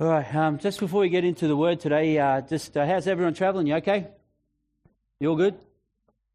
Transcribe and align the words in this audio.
All 0.00 0.06
right, 0.06 0.32
um, 0.32 0.58
just 0.58 0.78
before 0.78 1.00
we 1.00 1.08
get 1.08 1.24
into 1.24 1.48
the 1.48 1.56
word 1.56 1.80
today, 1.80 2.16
uh, 2.20 2.40
just 2.40 2.76
uh, 2.76 2.86
how's 2.86 3.08
everyone 3.08 3.34
traveling? 3.34 3.66
You 3.66 3.74
okay? 3.78 4.06
You 5.18 5.30
all 5.30 5.34
good? 5.34 5.56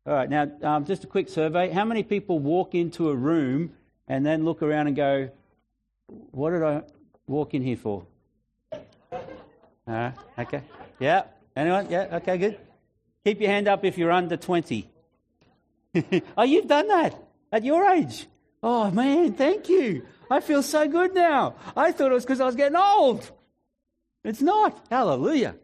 All 0.05 0.13
right, 0.13 0.29
now 0.29 0.51
um, 0.63 0.83
just 0.83 1.05
a 1.05 1.07
quick 1.07 1.29
survey. 1.29 1.69
How 1.69 1.85
many 1.85 2.03
people 2.03 2.39
walk 2.39 2.75
into 2.75 3.09
a 3.09 3.15
room 3.15 3.71
and 4.05 4.25
then 4.25 4.43
look 4.43 4.61
around 4.61 4.87
and 4.87 4.97
go, 4.97 5.29
What 6.31 6.49
did 6.49 6.61
I 6.61 6.81
walk 7.25 7.53
in 7.53 7.61
here 7.61 7.77
for? 7.77 8.05
Uh, 9.87 10.11
okay. 10.37 10.61
Yeah. 10.99 11.23
Anyone? 11.55 11.89
Yeah. 11.89 12.17
Okay, 12.17 12.37
good. 12.37 12.59
Keep 13.23 13.39
your 13.39 13.49
hand 13.49 13.69
up 13.69 13.85
if 13.85 13.97
you're 13.97 14.11
under 14.11 14.35
20. 14.35 14.89
oh, 16.37 16.43
you've 16.43 16.67
done 16.67 16.89
that 16.89 17.17
at 17.49 17.63
your 17.63 17.85
age. 17.85 18.27
Oh, 18.61 18.91
man, 18.91 19.31
thank 19.35 19.69
you. 19.69 20.05
I 20.29 20.41
feel 20.41 20.63
so 20.63 20.85
good 20.85 21.15
now. 21.15 21.55
I 21.77 21.93
thought 21.93 22.11
it 22.11 22.13
was 22.13 22.25
because 22.25 22.41
I 22.41 22.45
was 22.45 22.57
getting 22.57 22.75
old. 22.75 23.31
It's 24.23 24.41
not. 24.41 24.85
Hallelujah. 24.89 25.55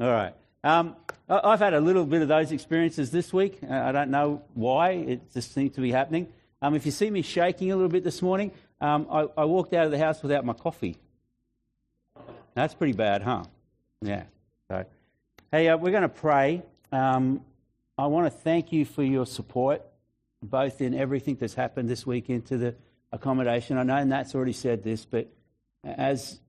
All 0.00 0.10
right. 0.10 0.34
Um, 0.64 0.96
I've 1.28 1.58
had 1.58 1.74
a 1.74 1.80
little 1.80 2.06
bit 2.06 2.22
of 2.22 2.28
those 2.28 2.52
experiences 2.52 3.10
this 3.10 3.32
week. 3.32 3.58
Uh, 3.62 3.74
I 3.74 3.92
don't 3.92 4.10
know 4.10 4.42
why. 4.54 4.90
It 4.92 5.32
just 5.32 5.52
seems 5.52 5.74
to 5.74 5.80
be 5.80 5.92
happening. 5.92 6.28
Um, 6.62 6.74
if 6.74 6.86
you 6.86 6.92
see 6.92 7.10
me 7.10 7.22
shaking 7.22 7.70
a 7.70 7.76
little 7.76 7.90
bit 7.90 8.02
this 8.02 8.22
morning, 8.22 8.50
um, 8.80 9.06
I, 9.10 9.26
I, 9.36 9.44
walked 9.44 9.74
out 9.74 9.84
of 9.84 9.90
the 9.90 9.98
house 9.98 10.22
without 10.22 10.44
my 10.44 10.54
coffee. 10.54 10.96
That's 12.54 12.74
pretty 12.74 12.94
bad, 12.94 13.22
huh? 13.22 13.44
Yeah. 14.00 14.24
So, 14.68 14.84
hey, 15.52 15.68
uh, 15.68 15.76
we're 15.76 15.90
going 15.90 16.02
to 16.02 16.08
pray. 16.08 16.62
Um, 16.90 17.44
I 17.96 18.06
want 18.06 18.26
to 18.26 18.30
thank 18.30 18.72
you 18.72 18.84
for 18.84 19.02
your 19.02 19.26
support, 19.26 19.82
both 20.42 20.80
in 20.80 20.94
everything 20.94 21.36
that's 21.36 21.54
happened 21.54 21.88
this 21.88 22.06
week 22.06 22.30
into 22.30 22.56
the 22.56 22.74
accommodation. 23.12 23.76
I 23.78 23.82
know 23.82 24.02
Nat's 24.04 24.34
already 24.34 24.52
said 24.52 24.82
this, 24.82 25.04
but 25.04 25.28
as 25.84 26.40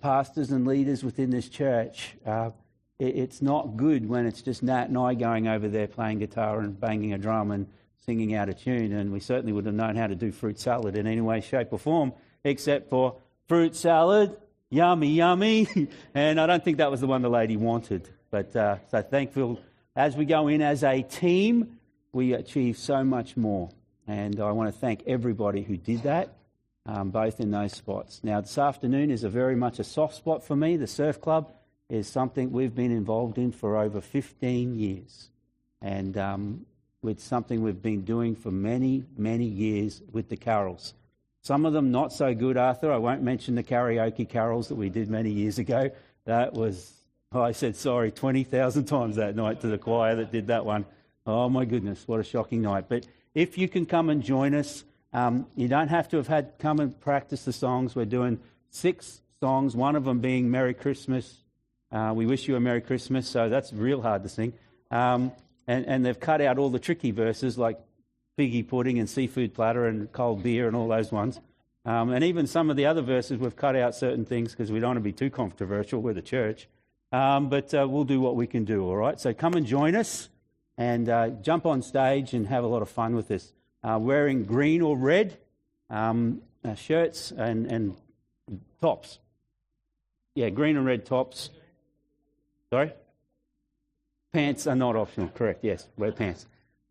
pastors 0.00 0.50
and 0.50 0.66
leaders 0.66 1.04
within 1.04 1.30
this 1.30 1.48
church, 1.48 2.14
uh, 2.26 2.50
it, 2.98 3.16
it's 3.16 3.42
not 3.42 3.76
good 3.76 4.08
when 4.08 4.26
it's 4.26 4.42
just 4.42 4.62
Nat 4.62 4.88
and 4.88 4.98
I 4.98 5.14
going 5.14 5.48
over 5.48 5.68
there 5.68 5.86
playing 5.86 6.18
guitar 6.18 6.60
and 6.60 6.78
banging 6.78 7.12
a 7.12 7.18
drum 7.18 7.50
and 7.50 7.66
singing 8.04 8.34
out 8.34 8.48
of 8.48 8.60
tune. 8.60 8.92
And 8.92 9.12
we 9.12 9.20
certainly 9.20 9.52
would 9.52 9.66
have 9.66 9.74
known 9.74 9.96
how 9.96 10.06
to 10.06 10.14
do 10.14 10.32
fruit 10.32 10.58
salad 10.58 10.96
in 10.96 11.06
any 11.06 11.20
way, 11.20 11.40
shape, 11.40 11.68
or 11.72 11.78
form, 11.78 12.12
except 12.44 12.90
for 12.90 13.16
fruit 13.46 13.76
salad, 13.76 14.36
yummy, 14.70 15.08
yummy. 15.08 15.68
and 16.14 16.40
I 16.40 16.46
don't 16.46 16.64
think 16.64 16.78
that 16.78 16.90
was 16.90 17.00
the 17.00 17.06
one 17.06 17.22
the 17.22 17.30
lady 17.30 17.56
wanted. 17.56 18.08
But 18.30 18.54
uh, 18.56 18.76
so 18.90 19.02
thankful 19.02 19.60
as 19.94 20.16
we 20.16 20.24
go 20.24 20.48
in 20.48 20.62
as 20.62 20.82
a 20.82 21.02
team, 21.02 21.78
we 22.12 22.32
achieve 22.32 22.78
so 22.78 23.04
much 23.04 23.36
more. 23.36 23.70
And 24.06 24.40
I 24.40 24.50
want 24.52 24.72
to 24.72 24.78
thank 24.78 25.04
everybody 25.06 25.62
who 25.62 25.76
did 25.76 26.02
that 26.02 26.34
um, 26.86 27.10
both 27.10 27.40
in 27.40 27.50
those 27.50 27.72
spots. 27.72 28.20
Now, 28.22 28.40
this 28.40 28.58
afternoon 28.58 29.10
is 29.10 29.24
a 29.24 29.28
very 29.28 29.56
much 29.56 29.78
a 29.78 29.84
soft 29.84 30.14
spot 30.14 30.42
for 30.42 30.56
me. 30.56 30.76
The 30.76 30.86
surf 30.86 31.20
club 31.20 31.52
is 31.88 32.08
something 32.08 32.50
we've 32.50 32.74
been 32.74 32.90
involved 32.90 33.38
in 33.38 33.52
for 33.52 33.76
over 33.76 34.00
15 34.00 34.74
years, 34.78 35.28
and 35.80 36.16
um, 36.16 36.66
it's 37.04 37.24
something 37.24 37.62
we've 37.62 37.82
been 37.82 38.02
doing 38.02 38.34
for 38.34 38.50
many, 38.50 39.04
many 39.16 39.44
years 39.44 40.02
with 40.12 40.28
the 40.28 40.36
carols. 40.36 40.94
Some 41.42 41.66
of 41.66 41.72
them 41.72 41.90
not 41.90 42.12
so 42.12 42.34
good, 42.34 42.56
Arthur. 42.56 42.92
I 42.92 42.98
won't 42.98 43.22
mention 43.22 43.56
the 43.56 43.64
karaoke 43.64 44.28
carols 44.28 44.68
that 44.68 44.76
we 44.76 44.88
did 44.88 45.10
many 45.10 45.30
years 45.30 45.58
ago. 45.58 45.90
That 46.24 46.54
was, 46.54 46.92
I 47.32 47.50
said 47.52 47.74
sorry 47.74 48.12
20,000 48.12 48.84
times 48.84 49.16
that 49.16 49.34
night 49.34 49.60
to 49.62 49.66
the 49.66 49.78
choir 49.78 50.14
that 50.16 50.30
did 50.30 50.46
that 50.46 50.64
one. 50.64 50.84
Oh 51.26 51.48
my 51.48 51.64
goodness, 51.64 52.06
what 52.06 52.20
a 52.20 52.24
shocking 52.24 52.62
night. 52.62 52.84
But 52.88 53.06
if 53.34 53.58
you 53.58 53.68
can 53.68 53.86
come 53.86 54.08
and 54.08 54.22
join 54.22 54.54
us, 54.54 54.84
um, 55.12 55.46
you 55.56 55.68
don't 55.68 55.88
have 55.88 56.08
to 56.10 56.16
have 56.16 56.28
had 56.28 56.58
come 56.58 56.80
and 56.80 56.98
practice 57.00 57.44
the 57.44 57.52
songs. 57.52 57.94
We're 57.94 58.04
doing 58.04 58.40
six 58.70 59.20
songs, 59.40 59.76
one 59.76 59.96
of 59.96 60.04
them 60.04 60.20
being 60.20 60.50
Merry 60.50 60.74
Christmas. 60.74 61.38
Uh, 61.90 62.12
we 62.14 62.26
wish 62.26 62.48
you 62.48 62.56
a 62.56 62.60
Merry 62.60 62.80
Christmas, 62.80 63.28
so 63.28 63.48
that's 63.48 63.72
real 63.72 64.00
hard 64.00 64.22
to 64.22 64.28
sing. 64.28 64.54
Um, 64.90 65.32
and, 65.66 65.86
and 65.86 66.04
they've 66.04 66.18
cut 66.18 66.40
out 66.40 66.58
all 66.58 66.70
the 66.70 66.78
tricky 66.78 67.10
verses 67.10 67.58
like 67.58 67.78
figgy 68.38 68.66
pudding 68.66 68.98
and 68.98 69.08
seafood 69.08 69.54
platter 69.54 69.86
and 69.86 70.10
cold 70.12 70.42
beer 70.42 70.66
and 70.66 70.76
all 70.76 70.88
those 70.88 71.12
ones. 71.12 71.40
Um, 71.84 72.10
and 72.10 72.24
even 72.24 72.46
some 72.46 72.70
of 72.70 72.76
the 72.76 72.86
other 72.86 73.02
verses, 73.02 73.38
we've 73.38 73.56
cut 73.56 73.76
out 73.76 73.94
certain 73.94 74.24
things 74.24 74.52
because 74.52 74.70
we 74.70 74.80
don't 74.80 74.90
want 74.90 74.96
to 74.98 75.02
be 75.02 75.12
too 75.12 75.30
controversial. 75.30 76.00
We're 76.00 76.14
the 76.14 76.22
church. 76.22 76.68
Um, 77.10 77.50
but 77.50 77.74
uh, 77.74 77.86
we'll 77.88 78.04
do 78.04 78.20
what 78.20 78.36
we 78.36 78.46
can 78.46 78.64
do, 78.64 78.84
all 78.84 78.96
right? 78.96 79.20
So 79.20 79.34
come 79.34 79.54
and 79.54 79.66
join 79.66 79.94
us 79.94 80.30
and 80.78 81.08
uh, 81.08 81.28
jump 81.28 81.66
on 81.66 81.82
stage 81.82 82.32
and 82.32 82.46
have 82.46 82.64
a 82.64 82.66
lot 82.66 82.80
of 82.80 82.88
fun 82.88 83.14
with 83.14 83.28
this 83.28 83.52
uh, 83.84 83.98
wearing 84.00 84.44
green 84.44 84.82
or 84.82 84.96
red 84.96 85.36
um, 85.90 86.42
uh, 86.64 86.74
shirts 86.74 87.32
and, 87.32 87.66
and 87.66 87.96
tops. 88.80 89.18
Yeah, 90.34 90.48
green 90.50 90.76
and 90.76 90.86
red 90.86 91.04
tops. 91.04 91.50
Sorry? 92.70 92.92
Pants 94.32 94.66
are 94.66 94.74
not 94.74 94.96
optional, 94.96 95.28
correct, 95.28 95.62
yes, 95.62 95.86
wear 95.98 96.12
pants. 96.12 96.46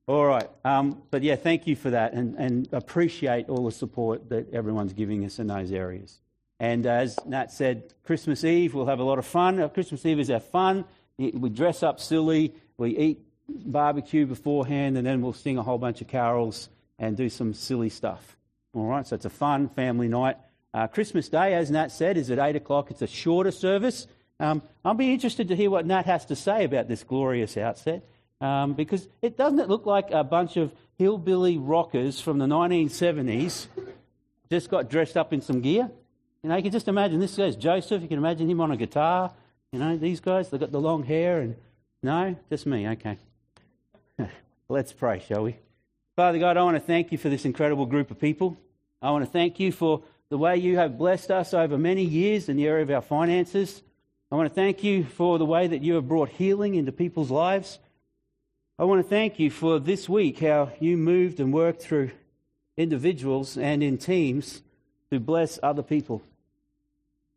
All 0.08 0.26
right, 0.26 0.50
um, 0.64 1.02
but 1.10 1.24
yeah, 1.24 1.36
thank 1.36 1.66
you 1.66 1.76
for 1.76 1.90
that 1.92 2.14
and, 2.14 2.36
and 2.36 2.68
appreciate 2.72 3.50
all 3.50 3.66
the 3.66 3.72
support 3.72 4.30
that 4.30 4.54
everyone's 4.54 4.94
giving 4.94 5.26
us 5.26 5.40
in 5.40 5.48
those 5.48 5.72
areas. 5.72 6.20
And 6.60 6.86
as 6.86 7.18
Nat 7.26 7.52
said, 7.52 7.94
Christmas 8.04 8.44
Eve, 8.44 8.76
we'll 8.76 8.86
have 8.86 9.00
a 9.00 9.04
lot 9.04 9.18
of 9.18 9.26
fun. 9.26 9.60
Uh, 9.60 9.70
Christmas 9.70 10.06
Eve 10.06 10.20
is 10.20 10.30
our 10.30 10.40
fun. 10.40 10.86
We 11.18 11.50
dress 11.50 11.82
up 11.82 12.00
silly, 12.00 12.54
we 12.78 12.98
eat 12.98 13.22
barbecue 13.48 14.26
beforehand, 14.26 14.98
and 14.98 15.06
then 15.06 15.22
we'll 15.22 15.34
sing 15.34 15.58
a 15.58 15.64
whole 15.64 15.78
bunch 15.78 16.02
of 16.02 16.08
carols 16.08 16.70
and 17.02 17.18
do 17.18 17.28
some 17.28 17.54
silly 17.54 17.90
stuff. 17.90 18.38
All 18.74 18.86
right, 18.86 19.06
so 19.06 19.16
it's 19.16 19.26
a 19.26 19.30
fun 19.30 19.68
family 19.68 20.08
night. 20.08 20.38
Uh, 20.74 20.88
Christmas 20.88 21.28
Day, 21.28 21.56
as 21.56 21.70
Nat 21.70 21.90
said, 21.90 22.16
is 22.16 22.32
at 22.32 22.40
8 22.40 22.56
o'clock. 22.56 22.92
It's 22.92 23.02
a 23.02 23.08
shorter 23.08 23.52
service. 23.52 24.08
Um, 24.40 24.62
I'll 24.86 24.94
be 24.94 25.12
interested 25.12 25.50
to 25.50 25.56
hear 25.56 25.70
what 25.70 25.86
Nat 25.86 26.06
has 26.06 26.26
to 26.28 26.36
say 26.36 26.64
about 26.64 26.88
this 26.88 27.04
glorious 27.04 27.58
outset 27.58 28.06
um, 28.40 28.74
because 28.74 29.08
it 29.22 29.36
doesn't 29.36 29.60
it 29.60 29.68
look 29.68 29.86
like 29.86 30.12
a 30.12 30.24
bunch 30.24 30.56
of 30.56 30.72
hillbilly 30.98 31.58
rockers 31.58 32.22
from 32.22 32.38
the 32.38 32.46
1970s 32.46 33.68
just 34.50 34.70
got 34.70 34.90
dressed 34.90 35.18
up 35.18 35.34
in 35.34 35.42
some 35.42 35.62
gear. 35.62 35.90
You 36.44 36.50
know, 36.50 36.56
you 36.56 36.64
can 36.64 36.72
just 36.72 36.88
imagine 36.88 37.20
this 37.20 37.36
guy's 37.36 37.56
Joseph. 37.56 38.02
You 38.02 38.08
can 38.08 38.18
imagine 38.18 38.50
him 38.50 38.62
on 38.62 38.72
a 38.72 38.78
guitar. 38.78 39.32
You 39.72 39.80
know, 39.80 39.98
these 39.98 40.20
guys, 40.20 40.50
they've 40.50 40.60
got 40.60 40.72
the 40.72 40.82
long 40.82 41.04
hair 41.04 41.42
and. 41.42 41.56
No, 42.04 42.36
just 42.50 42.66
me. 42.66 42.88
Okay. 42.88 43.18
Let's 44.70 44.92
pray, 44.92 45.20
shall 45.20 45.44
we? 45.44 45.58
Father 46.18 46.40
God, 46.40 46.58
I 46.58 46.64
want 46.64 46.76
to 46.76 46.82
thank 46.82 47.14
you 47.14 47.18
for 47.18 47.30
this 47.30 47.46
incredible 47.46 47.86
group 47.86 48.12
of 48.12 48.20
people. 48.20 48.58
I 49.02 49.12
want 49.12 49.24
to 49.24 49.32
thank 49.32 49.62
you 49.62 49.72
for 49.72 50.04
the 50.28 50.38
way 50.38 50.58
you 50.58 50.76
have 50.76 50.98
blessed 50.98 51.32
us 51.32 51.54
over 51.54 51.78
many 51.78 52.04
years 52.04 52.50
in 52.50 52.58
the 52.58 52.68
area 52.68 52.84
of 52.84 52.92
our 52.92 53.02
finances. 53.02 53.82
I 54.30 54.36
want 54.36 54.50
to 54.50 54.54
thank 54.54 54.84
you 54.84 55.06
for 55.06 55.40
the 55.40 55.46
way 55.46 55.68
that 55.68 55.82
you 55.82 55.94
have 55.94 56.10
brought 56.10 56.28
healing 56.28 56.76
into 56.76 56.92
people's 56.92 57.32
lives. 57.32 57.80
I 58.78 58.84
want 58.84 59.02
to 59.02 59.08
thank 59.08 59.40
you 59.40 59.50
for 59.50 59.80
this 59.80 60.10
week, 60.10 60.40
how 60.40 60.74
you 60.82 60.98
moved 60.98 61.40
and 61.40 61.54
worked 61.54 61.82
through 61.82 62.12
individuals 62.76 63.58
and 63.58 63.82
in 63.82 63.98
teams 63.98 64.62
to 65.12 65.20
bless 65.22 65.60
other 65.64 65.82
people. 65.82 66.22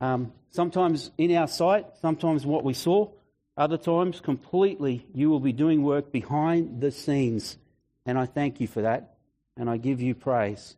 Um, 0.01 0.33
sometimes 0.51 1.13
in 1.17 1.33
our 1.37 1.47
sight, 1.47 1.87
sometimes 2.03 2.45
what 2.45 2.65
we 2.65 2.75
saw, 2.75 3.09
other 3.57 3.79
times 3.79 4.21
completely 4.21 5.07
you 5.15 5.31
will 5.31 5.39
be 5.39 5.53
doing 5.53 5.85
work 5.85 6.11
behind 6.11 6.81
the 6.81 6.91
scenes 6.91 7.57
and 8.07 8.19
I 8.19 8.27
thank 8.27 8.61
you 8.61 8.67
for 8.67 8.83
that, 8.83 9.17
and 9.57 9.69
I 9.69 9.77
give 9.77 10.01
you 10.01 10.15
praise. 10.15 10.77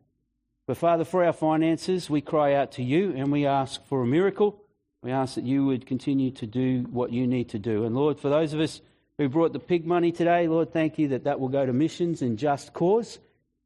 But 0.67 0.77
Father, 0.77 1.05
for 1.05 1.23
our 1.23 1.33
finances, 1.33 2.09
we 2.09 2.19
cry 2.19 2.53
out 2.53 2.73
to 2.73 2.83
you 2.83 3.13
and 3.15 3.31
we 3.31 3.45
ask 3.45 3.83
for 3.85 4.01
a 4.01 4.05
miracle. 4.05 4.61
We 5.01 5.11
ask 5.11 5.35
that 5.35 5.45
you 5.45 5.65
would 5.65 5.85
continue 5.85 6.31
to 6.31 6.45
do 6.45 6.81
what 6.91 7.13
you 7.13 7.25
need 7.25 7.49
to 7.49 7.59
do. 7.59 7.85
And 7.85 7.95
Lord, 7.95 8.19
for 8.19 8.29
those 8.29 8.53
of 8.53 8.59
us 8.59 8.81
who 9.17 9.29
brought 9.29 9.53
the 9.53 9.59
pig 9.59 9.85
money 9.85 10.11
today, 10.11 10.47
Lord, 10.49 10.73
thank 10.73 10.99
you 10.99 11.07
that 11.09 11.23
that 11.23 11.39
will 11.39 11.47
go 11.47 11.65
to 11.65 11.71
missions 11.71 12.21
and 12.21 12.37
just 12.37 12.73
cause. 12.73 13.17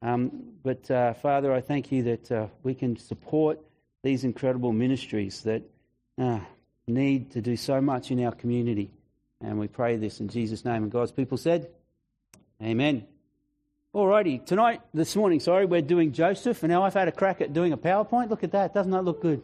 Um, 0.04 0.54
but 0.62 0.90
uh, 0.92 1.14
Father, 1.16 1.52
I 1.52 1.62
thank 1.62 1.92
you 1.92 2.04
that 2.04 2.32
uh, 2.32 2.48
we 2.62 2.76
can 2.76 2.98
support 2.98 3.60
these 4.04 4.24
incredible 4.24 4.72
ministries 4.72 5.42
that 5.42 5.64
uh, 6.20 6.40
need 6.88 7.32
to 7.32 7.42
do 7.42 7.56
so 7.56 7.82
much 7.82 8.12
in 8.12 8.24
our 8.24 8.32
community. 8.32 8.92
And 9.42 9.60
we 9.60 9.68
pray 9.68 9.96
this 9.96 10.20
in 10.20 10.30
Jesus' 10.30 10.64
name. 10.64 10.84
And 10.84 10.92
God's 10.92 11.12
people 11.12 11.38
said, 11.38 11.70
Amen. 12.62 13.08
Alrighty, 13.94 14.46
tonight, 14.46 14.80
this 14.94 15.18
morning, 15.18 15.42
sorry, 15.42 15.66
we're 15.66 15.82
doing 15.82 16.14
Joseph, 16.14 16.64
and 16.64 16.72
now 16.72 16.84
I've 16.84 16.94
had 16.94 17.10
a 17.10 17.12
crack 17.12 17.42
at 17.42 17.52
doing 17.52 17.74
a 17.74 17.78
PowerPoint. 17.78 18.30
Look 18.30 18.42
at 18.42 18.54
that, 18.54 18.74
doesn't 18.74 18.94
that 18.94 19.04
look 19.04 19.22
good? 19.22 19.44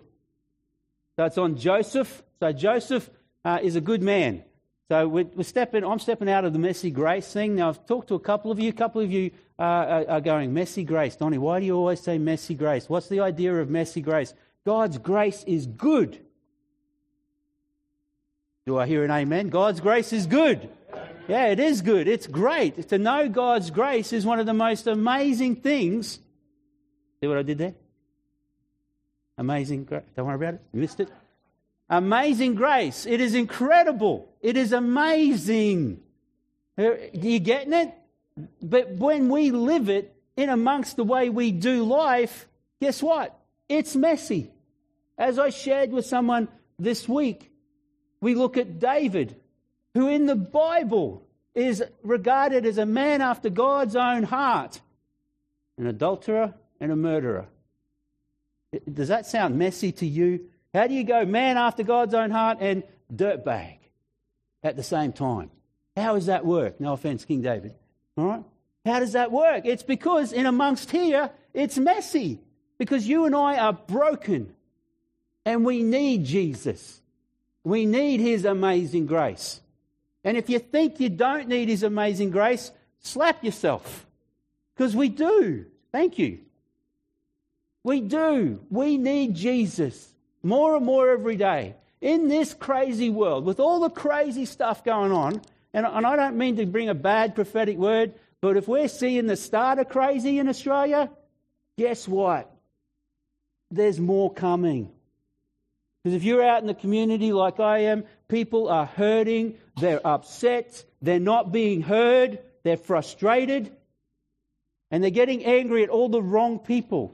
So 1.17 1.25
it's 1.25 1.38
on 1.38 1.57
Joseph. 1.57 2.23
So 2.39 2.53
Joseph 2.53 3.09
uh, 3.44 3.59
is 3.61 3.75
a 3.75 3.81
good 3.81 4.01
man. 4.01 4.45
So 4.88 5.05
we're, 5.05 5.25
we're, 5.25 5.44
stepping, 5.44 5.83
I'm 5.83 5.99
stepping 5.99 6.29
out 6.29 6.45
of 6.45 6.53
the 6.53 6.59
messy 6.59 6.91
grace 6.91 7.29
thing. 7.29 7.55
Now, 7.55 7.67
I've 7.67 7.85
talked 7.85 8.07
to 8.07 8.15
a 8.15 8.21
couple 8.21 8.49
of 8.49 8.57
you. 8.57 8.69
A 8.69 8.73
couple 8.73 9.01
of 9.01 9.11
you 9.11 9.31
uh, 9.59 9.63
are, 9.63 10.09
are 10.11 10.21
going, 10.21 10.53
messy 10.53 10.85
grace. 10.85 11.17
Donnie, 11.17 11.38
why 11.38 11.59
do 11.59 11.65
you 11.65 11.75
always 11.75 11.99
say 11.99 12.17
messy 12.17 12.55
grace? 12.55 12.88
What's 12.88 13.09
the 13.09 13.19
idea 13.19 13.53
of 13.53 13.69
messy 13.69 13.99
grace? 13.99 14.33
God's 14.65 14.97
grace 14.97 15.44
is 15.44 15.67
good. 15.67 16.19
Do 18.65 18.77
I 18.77 18.88
hear 18.88 19.03
an 19.03 19.11
amen? 19.11 19.49
God's 19.49 19.81
grace 19.81 20.13
is 20.13 20.25
good. 20.25 20.69
Yeah, 21.27 21.47
it 21.47 21.59
is 21.59 21.81
good. 21.81 22.07
It's 22.07 22.25
great. 22.27 22.88
To 22.89 22.97
know 22.97 23.27
God's 23.27 23.69
grace 23.69 24.13
is 24.13 24.25
one 24.25 24.39
of 24.39 24.45
the 24.45 24.53
most 24.53 24.88
amazing 24.88 25.57
things. 25.57 26.19
See 27.19 27.27
what 27.27 27.38
I 27.38 27.41
did 27.41 27.57
there? 27.57 27.74
Amazing. 29.38 29.83
Great. 29.83 30.15
Don't 30.15 30.25
worry 30.25 30.35
about 30.35 30.56
it. 30.56 30.62
You 30.74 30.79
missed 30.79 31.00
it. 31.00 31.09
Amazing 31.89 32.56
grace. 32.56 33.06
It 33.06 33.21
is 33.21 33.33
incredible. 33.33 34.29
It 34.41 34.57
is 34.57 34.71
amazing. 34.71 36.01
Are 36.77 36.97
you 37.13 37.39
getting 37.39 37.73
it? 37.73 37.94
But 38.62 38.91
when 38.91 39.30
we 39.30 39.51
live 39.51 39.89
it 39.89 40.15
in 40.35 40.50
amongst 40.50 40.95
the 40.95 41.03
way 41.03 41.30
we 41.30 41.51
do 41.51 41.83
life, 41.83 42.47
guess 42.80 43.01
what? 43.01 43.38
It's 43.68 43.95
messy. 43.95 44.51
As 45.18 45.39
I 45.39 45.50
shared 45.50 45.91
with 45.91 46.06
someone 46.06 46.47
this 46.77 47.09
week, 47.09 47.51
we 48.21 48.35
look 48.35 48.57
at 48.57 48.80
David, 48.80 49.35
who 49.97 50.07
in 50.07 50.25
the 50.25 50.35
Bible 50.35 51.23
is 51.55 51.83
regarded 52.03 52.65
as 52.65 52.77
a 52.77 52.85
man 52.85 53.21
after 53.21 53.49
God's 53.49 53.95
own 53.95 54.23
heart, 54.23 54.79
an 55.77 55.88
adulterer 55.88 56.53
and 56.79 56.91
a 56.91 56.95
murderer. 56.95 57.47
Does 58.91 59.07
that 59.07 59.25
sound 59.25 59.57
messy 59.57 59.91
to 59.94 60.05
you? 60.05 60.45
How 60.73 60.88
do 60.88 60.94
you 60.94 61.03
go 61.03 61.25
man 61.25 61.57
after 61.57 61.83
God's 61.83 62.13
own 62.13 62.29
heart 62.29 62.59
and 62.61 62.83
dirtbag 63.13 63.77
at 64.61 64.75
the 64.75 64.83
same 64.83 65.13
time? 65.13 65.49
How 65.95 66.13
does 66.13 66.27
that 66.27 66.45
work? 66.45 66.79
No 66.79 66.94
offense, 66.94 67.25
King 67.25 67.41
David. 67.41 67.73
All 68.17 68.25
right? 68.25 68.44
How 68.85 68.99
does 68.99 69.13
that 69.13 69.31
work? 69.31 69.65
It's 69.65 69.83
because 69.83 70.31
in 70.31 70.45
amongst 70.45 70.91
here, 70.91 71.31
it's 71.53 71.77
messy. 71.77 72.39
Because 72.77 73.07
you 73.07 73.25
and 73.25 73.35
I 73.35 73.57
are 73.57 73.73
broken. 73.73 74.53
And 75.44 75.65
we 75.65 75.81
need 75.81 76.25
Jesus. 76.25 77.01
We 77.63 77.88
need 77.88 78.19
his 78.19 78.45
amazing 78.45 79.07
grace. 79.07 79.59
And 80.23 80.37
if 80.37 80.49
you 80.49 80.59
think 80.59 80.99
you 80.99 81.09
don't 81.09 81.47
need 81.47 81.69
his 81.69 81.83
amazing 81.83 82.31
grace, 82.31 82.71
slap 82.99 83.43
yourself. 83.43 84.05
Because 84.75 84.95
we 84.95 85.09
do. 85.09 85.65
Thank 85.91 86.19
you. 86.19 86.39
We 87.83 88.01
do. 88.01 88.59
We 88.69 88.97
need 88.97 89.35
Jesus 89.35 90.13
more 90.43 90.75
and 90.75 90.85
more 90.85 91.09
every 91.09 91.35
day. 91.35 91.75
In 92.01 92.27
this 92.27 92.53
crazy 92.53 93.09
world, 93.09 93.45
with 93.45 93.59
all 93.59 93.79
the 93.79 93.89
crazy 93.89 94.45
stuff 94.45 94.83
going 94.83 95.11
on, 95.11 95.41
and, 95.73 95.85
and 95.85 96.05
I 96.05 96.15
don't 96.15 96.37
mean 96.37 96.57
to 96.57 96.65
bring 96.65 96.89
a 96.89 96.93
bad 96.93 97.33
prophetic 97.33 97.77
word, 97.77 98.13
but 98.41 98.57
if 98.57 98.67
we're 98.67 98.87
seeing 98.87 99.25
the 99.25 99.35
start 99.35 99.79
of 99.79 99.89
crazy 99.89 100.37
in 100.37 100.47
Australia, 100.47 101.09
guess 101.77 102.07
what? 102.07 102.51
There's 103.71 103.99
more 103.99 104.31
coming. 104.31 104.91
Because 106.03 106.15
if 106.15 106.23
you're 106.23 106.43
out 106.43 106.61
in 106.61 106.67
the 106.67 106.73
community 106.73 107.33
like 107.33 107.59
I 107.59 107.79
am, 107.79 108.05
people 108.27 108.69
are 108.69 108.85
hurting, 108.85 109.57
they're 109.79 110.06
upset, 110.06 110.83
they're 111.01 111.19
not 111.19 111.51
being 111.51 111.81
heard, 111.81 112.39
they're 112.63 112.77
frustrated, 112.77 113.71
and 114.91 115.03
they're 115.03 115.12
getting 115.12 115.45
angry 115.45 115.83
at 115.83 115.89
all 115.89 116.09
the 116.09 116.21
wrong 116.21 116.59
people 116.59 117.13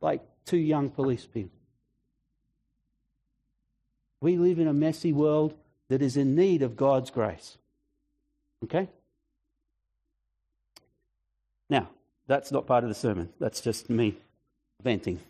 like 0.00 0.22
two 0.44 0.56
young 0.56 0.90
police 0.90 1.26
people. 1.26 1.58
We 4.20 4.36
live 4.36 4.58
in 4.58 4.66
a 4.66 4.72
messy 4.72 5.12
world 5.12 5.54
that 5.88 6.02
is 6.02 6.16
in 6.16 6.34
need 6.34 6.62
of 6.62 6.76
God's 6.76 7.10
grace. 7.10 7.56
Okay? 8.64 8.88
Now, 11.70 11.88
that's 12.26 12.50
not 12.50 12.66
part 12.66 12.84
of 12.84 12.90
the 12.90 12.94
sermon. 12.94 13.28
That's 13.38 13.60
just 13.60 13.88
me 13.88 14.16
venting. 14.82 15.20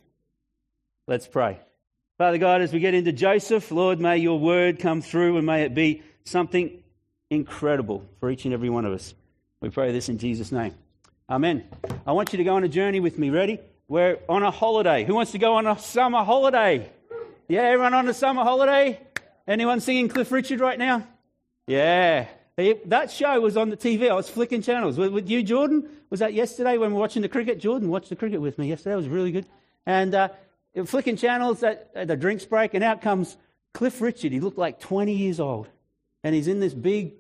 Let's 1.06 1.26
pray. 1.26 1.58
Father 2.18 2.38
God, 2.38 2.62
as 2.62 2.72
we 2.72 2.80
get 2.80 2.94
into 2.94 3.12
Joseph, 3.12 3.70
Lord, 3.70 4.00
may 4.00 4.18
your 4.18 4.38
word 4.38 4.80
come 4.80 5.02
through 5.02 5.36
and 5.36 5.46
may 5.46 5.62
it 5.62 5.74
be 5.74 6.02
something 6.28 6.82
incredible 7.30 8.04
for 8.20 8.30
each 8.30 8.44
and 8.44 8.54
every 8.54 8.70
one 8.70 8.84
of 8.84 8.92
us. 8.92 9.14
We 9.60 9.70
pray 9.70 9.92
this 9.92 10.08
in 10.08 10.18
Jesus' 10.18 10.52
name. 10.52 10.74
Amen. 11.28 11.64
I 12.06 12.12
want 12.12 12.32
you 12.32 12.38
to 12.38 12.44
go 12.44 12.56
on 12.56 12.64
a 12.64 12.68
journey 12.68 13.00
with 13.00 13.18
me. 13.18 13.30
Ready? 13.30 13.58
We're 13.88 14.18
on 14.28 14.42
a 14.42 14.50
holiday. 14.50 15.04
Who 15.04 15.14
wants 15.14 15.32
to 15.32 15.38
go 15.38 15.54
on 15.54 15.66
a 15.66 15.78
summer 15.78 16.24
holiday? 16.24 16.90
Yeah, 17.48 17.62
everyone 17.62 17.94
on 17.94 18.08
a 18.08 18.14
summer 18.14 18.42
holiday? 18.42 19.00
Anyone 19.46 19.80
singing 19.80 20.08
Cliff 20.08 20.30
Richard 20.30 20.60
right 20.60 20.78
now? 20.78 21.06
Yeah. 21.66 22.26
That 22.86 23.10
show 23.10 23.40
was 23.40 23.56
on 23.56 23.70
the 23.70 23.76
TV. 23.76 24.10
I 24.10 24.14
was 24.14 24.28
flicking 24.28 24.62
channels. 24.62 24.98
With 24.98 25.28
you, 25.28 25.42
Jordan? 25.42 25.88
Was 26.10 26.20
that 26.20 26.34
yesterday 26.34 26.76
when 26.76 26.90
we 26.90 26.94
were 26.94 27.00
watching 27.00 27.22
the 27.22 27.28
cricket? 27.28 27.60
Jordan 27.60 27.88
watched 27.88 28.08
the 28.08 28.16
cricket 28.16 28.40
with 28.40 28.58
me 28.58 28.68
yesterday. 28.68 28.94
It 28.94 28.96
was 28.96 29.08
really 29.08 29.32
good. 29.32 29.46
And 29.86 30.14
uh, 30.14 30.28
flicking 30.86 31.16
channels 31.16 31.62
at, 31.62 32.08
the 32.08 32.16
drinks 32.16 32.44
break, 32.44 32.74
and 32.74 32.82
out 32.82 33.00
comes 33.00 33.36
Cliff 33.74 34.00
Richard. 34.00 34.32
He 34.32 34.40
looked 34.40 34.58
like 34.58 34.80
20 34.80 35.12
years 35.12 35.40
old. 35.40 35.68
And 36.24 36.34
he's 36.34 36.48
in 36.48 36.60
this 36.60 36.74
big 36.74 37.14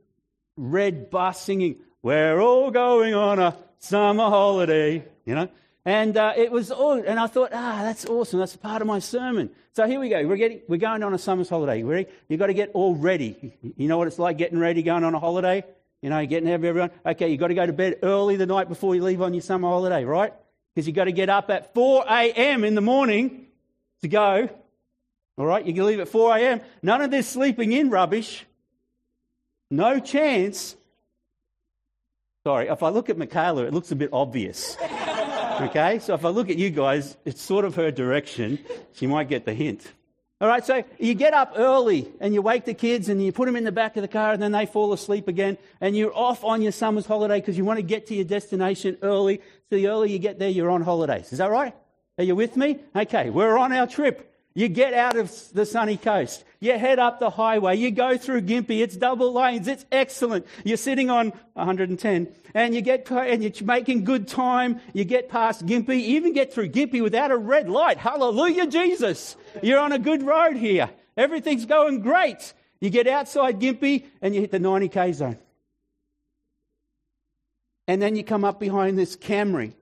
red 0.56 1.10
bus 1.10 1.40
singing, 1.40 1.76
We're 2.02 2.40
all 2.40 2.70
going 2.70 3.14
on 3.14 3.38
a 3.38 3.56
summer 3.78 4.24
holiday, 4.24 5.04
you 5.24 5.34
know. 5.34 5.48
And 5.84 6.16
uh, 6.16 6.34
it 6.36 6.52
was 6.52 6.70
all, 6.70 6.92
and 6.92 7.18
I 7.18 7.26
thought, 7.28 7.50
ah, 7.52 7.80
that's 7.82 8.04
awesome. 8.04 8.40
That's 8.40 8.54
part 8.56 8.82
of 8.82 8.88
my 8.88 8.98
sermon. 8.98 9.50
So 9.72 9.86
here 9.86 9.98
we 9.98 10.10
go. 10.10 10.26
We're, 10.26 10.36
getting, 10.36 10.60
we're 10.68 10.76
going 10.76 11.02
on 11.02 11.14
a 11.14 11.18
summer's 11.18 11.48
holiday. 11.48 11.78
You've 12.28 12.38
got 12.38 12.48
to 12.48 12.54
get 12.54 12.72
all 12.74 12.94
ready. 12.94 13.56
You 13.76 13.88
know 13.88 13.96
what 13.96 14.06
it's 14.06 14.18
like 14.18 14.36
getting 14.36 14.58
ready, 14.58 14.82
going 14.82 15.04
on 15.04 15.14
a 15.14 15.18
holiday? 15.18 15.64
You 16.02 16.10
know, 16.10 16.26
getting 16.26 16.48
everyone. 16.48 16.90
Okay, 17.06 17.30
you've 17.30 17.40
got 17.40 17.48
to 17.48 17.54
go 17.54 17.64
to 17.64 17.72
bed 17.72 18.00
early 18.02 18.36
the 18.36 18.44
night 18.44 18.68
before 18.68 18.94
you 18.94 19.02
leave 19.02 19.22
on 19.22 19.32
your 19.34 19.40
summer 19.40 19.68
holiday, 19.68 20.04
right? 20.04 20.34
Because 20.74 20.86
you've 20.86 20.96
got 20.96 21.04
to 21.04 21.12
get 21.12 21.30
up 21.30 21.48
at 21.48 21.72
4 21.74 22.04
a.m. 22.06 22.64
in 22.64 22.74
the 22.74 22.80
morning 22.80 23.46
to 24.02 24.08
go. 24.08 24.50
All 25.38 25.46
right, 25.46 25.64
you 25.64 25.72
can 25.72 25.86
leave 25.86 26.00
at 26.00 26.08
4 26.08 26.36
a.m. 26.36 26.60
None 26.82 27.00
of 27.00 27.10
this 27.10 27.28
sleeping 27.28 27.72
in 27.72 27.88
rubbish. 27.88 28.44
No 29.70 30.00
chance. 30.00 30.76
Sorry, 32.44 32.68
if 32.68 32.82
I 32.82 32.88
look 32.88 33.10
at 33.10 33.18
Michaela, 33.18 33.64
it 33.64 33.74
looks 33.74 33.92
a 33.92 33.96
bit 33.96 34.10
obvious. 34.12 34.76
Okay, 35.60 35.98
so 35.98 36.14
if 36.14 36.24
I 36.24 36.28
look 36.28 36.50
at 36.50 36.56
you 36.56 36.70
guys, 36.70 37.16
it's 37.24 37.42
sort 37.42 37.64
of 37.64 37.74
her 37.74 37.90
direction. 37.90 38.60
She 38.92 39.08
might 39.08 39.28
get 39.28 39.44
the 39.44 39.52
hint. 39.52 39.92
All 40.40 40.46
right, 40.46 40.64
so 40.64 40.84
you 41.00 41.14
get 41.14 41.34
up 41.34 41.54
early 41.56 42.12
and 42.20 42.32
you 42.32 42.42
wake 42.42 42.64
the 42.64 42.74
kids 42.74 43.08
and 43.08 43.20
you 43.20 43.32
put 43.32 43.46
them 43.46 43.56
in 43.56 43.64
the 43.64 43.72
back 43.72 43.96
of 43.96 44.02
the 44.02 44.08
car 44.08 44.30
and 44.30 44.40
then 44.40 44.52
they 44.52 44.66
fall 44.66 44.92
asleep 44.92 45.26
again 45.26 45.58
and 45.80 45.96
you're 45.96 46.16
off 46.16 46.44
on 46.44 46.62
your 46.62 46.70
summer's 46.70 47.06
holiday 47.06 47.40
because 47.40 47.58
you 47.58 47.64
want 47.64 47.78
to 47.78 47.82
get 47.82 48.06
to 48.06 48.14
your 48.14 48.24
destination 48.24 48.98
early. 49.02 49.38
So 49.68 49.74
the 49.74 49.88
earlier 49.88 50.12
you 50.12 50.20
get 50.20 50.38
there, 50.38 50.48
you're 50.48 50.70
on 50.70 50.82
holidays. 50.82 51.32
Is 51.32 51.38
that 51.38 51.50
right? 51.50 51.74
Are 52.18 52.24
you 52.24 52.36
with 52.36 52.56
me? 52.56 52.78
Okay, 52.94 53.30
we're 53.30 53.58
on 53.58 53.72
our 53.72 53.88
trip. 53.88 54.32
You 54.58 54.66
get 54.68 54.92
out 54.92 55.16
of 55.16 55.32
the 55.52 55.64
sunny 55.64 55.96
coast. 55.96 56.42
You 56.58 56.76
head 56.76 56.98
up 56.98 57.20
the 57.20 57.30
highway. 57.30 57.76
You 57.76 57.92
go 57.92 58.18
through 58.18 58.40
Gympie. 58.40 58.80
It's 58.80 58.96
double 58.96 59.32
lanes. 59.32 59.68
It's 59.68 59.86
excellent. 59.92 60.48
You're 60.64 60.76
sitting 60.76 61.10
on 61.10 61.32
110 61.52 62.34
and 62.54 62.74
you 62.74 62.80
get, 62.80 63.08
and 63.08 63.44
you're 63.44 63.64
making 63.64 64.02
good 64.02 64.26
time. 64.26 64.80
You 64.92 65.04
get 65.04 65.28
past 65.28 65.64
Gympie. 65.64 66.00
You 66.00 66.16
even 66.16 66.32
get 66.32 66.52
through 66.52 66.70
Gympie 66.70 67.00
without 67.00 67.30
a 67.30 67.36
red 67.36 67.68
light. 67.68 67.98
Hallelujah, 67.98 68.66
Jesus. 68.66 69.36
You're 69.62 69.78
on 69.78 69.92
a 69.92 69.98
good 70.00 70.24
road 70.24 70.56
here. 70.56 70.90
Everything's 71.16 71.64
going 71.64 72.00
great. 72.00 72.52
You 72.80 72.90
get 72.90 73.06
outside 73.06 73.60
Gympie 73.60 74.06
and 74.20 74.34
you 74.34 74.40
hit 74.40 74.50
the 74.50 74.58
90k 74.58 75.14
zone. 75.14 75.38
And 77.86 78.02
then 78.02 78.16
you 78.16 78.24
come 78.24 78.44
up 78.44 78.58
behind 78.58 78.98
this 78.98 79.16
Camry 79.16 79.74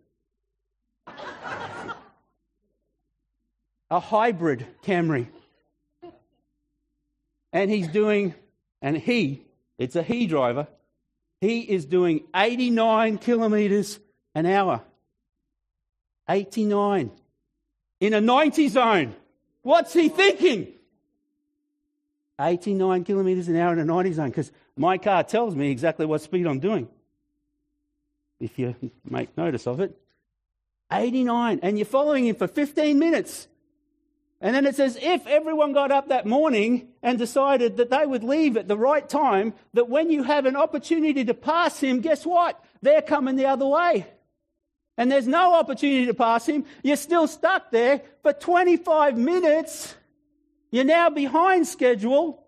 a 3.90 4.00
hybrid 4.00 4.66
Camry. 4.84 5.28
And 7.52 7.70
he's 7.70 7.88
doing, 7.88 8.34
and 8.82 8.96
he, 8.96 9.42
it's 9.78 9.96
a 9.96 10.02
he 10.02 10.26
driver, 10.26 10.66
he 11.40 11.60
is 11.60 11.84
doing 11.84 12.24
89 12.34 13.18
kilometres 13.18 13.98
an 14.34 14.46
hour. 14.46 14.82
89 16.28 17.10
in 18.00 18.14
a 18.14 18.20
90 18.20 18.68
zone. 18.68 19.14
What's 19.62 19.92
he 19.92 20.08
thinking? 20.08 20.72
89 22.40 23.04
kilometres 23.04 23.48
an 23.48 23.56
hour 23.56 23.72
in 23.72 23.78
a 23.78 23.84
90 23.84 24.12
zone 24.12 24.28
because 24.28 24.52
my 24.76 24.98
car 24.98 25.24
tells 25.24 25.54
me 25.54 25.70
exactly 25.70 26.04
what 26.04 26.20
speed 26.20 26.46
I'm 26.46 26.60
doing. 26.60 26.88
If 28.38 28.58
you 28.58 28.74
make 29.04 29.36
notice 29.36 29.66
of 29.66 29.80
it. 29.80 29.98
89, 30.92 31.60
and 31.62 31.78
you're 31.78 31.86
following 31.86 32.26
him 32.26 32.36
for 32.36 32.46
15 32.46 32.98
minutes. 32.98 33.48
And 34.40 34.54
then 34.54 34.66
it 34.66 34.76
says, 34.76 34.98
if 35.00 35.26
everyone 35.26 35.72
got 35.72 35.90
up 35.90 36.08
that 36.08 36.26
morning 36.26 36.88
and 37.02 37.18
decided 37.18 37.78
that 37.78 37.90
they 37.90 38.04
would 38.04 38.22
leave 38.22 38.56
at 38.56 38.68
the 38.68 38.76
right 38.76 39.08
time, 39.08 39.54
that 39.72 39.88
when 39.88 40.10
you 40.10 40.22
have 40.24 40.44
an 40.44 40.56
opportunity 40.56 41.24
to 41.24 41.34
pass 41.34 41.80
him, 41.80 42.00
guess 42.00 42.26
what? 42.26 42.62
They're 42.82 43.02
coming 43.02 43.36
the 43.36 43.46
other 43.46 43.66
way. 43.66 44.06
And 44.98 45.10
there's 45.10 45.26
no 45.26 45.54
opportunity 45.54 46.06
to 46.06 46.14
pass 46.14 46.46
him. 46.46 46.66
You're 46.82 46.96
still 46.96 47.26
stuck 47.26 47.70
there 47.70 48.02
for 48.22 48.32
25 48.32 49.16
minutes. 49.16 49.94
You're 50.70 50.84
now 50.84 51.08
behind 51.08 51.66
schedule. 51.66 52.46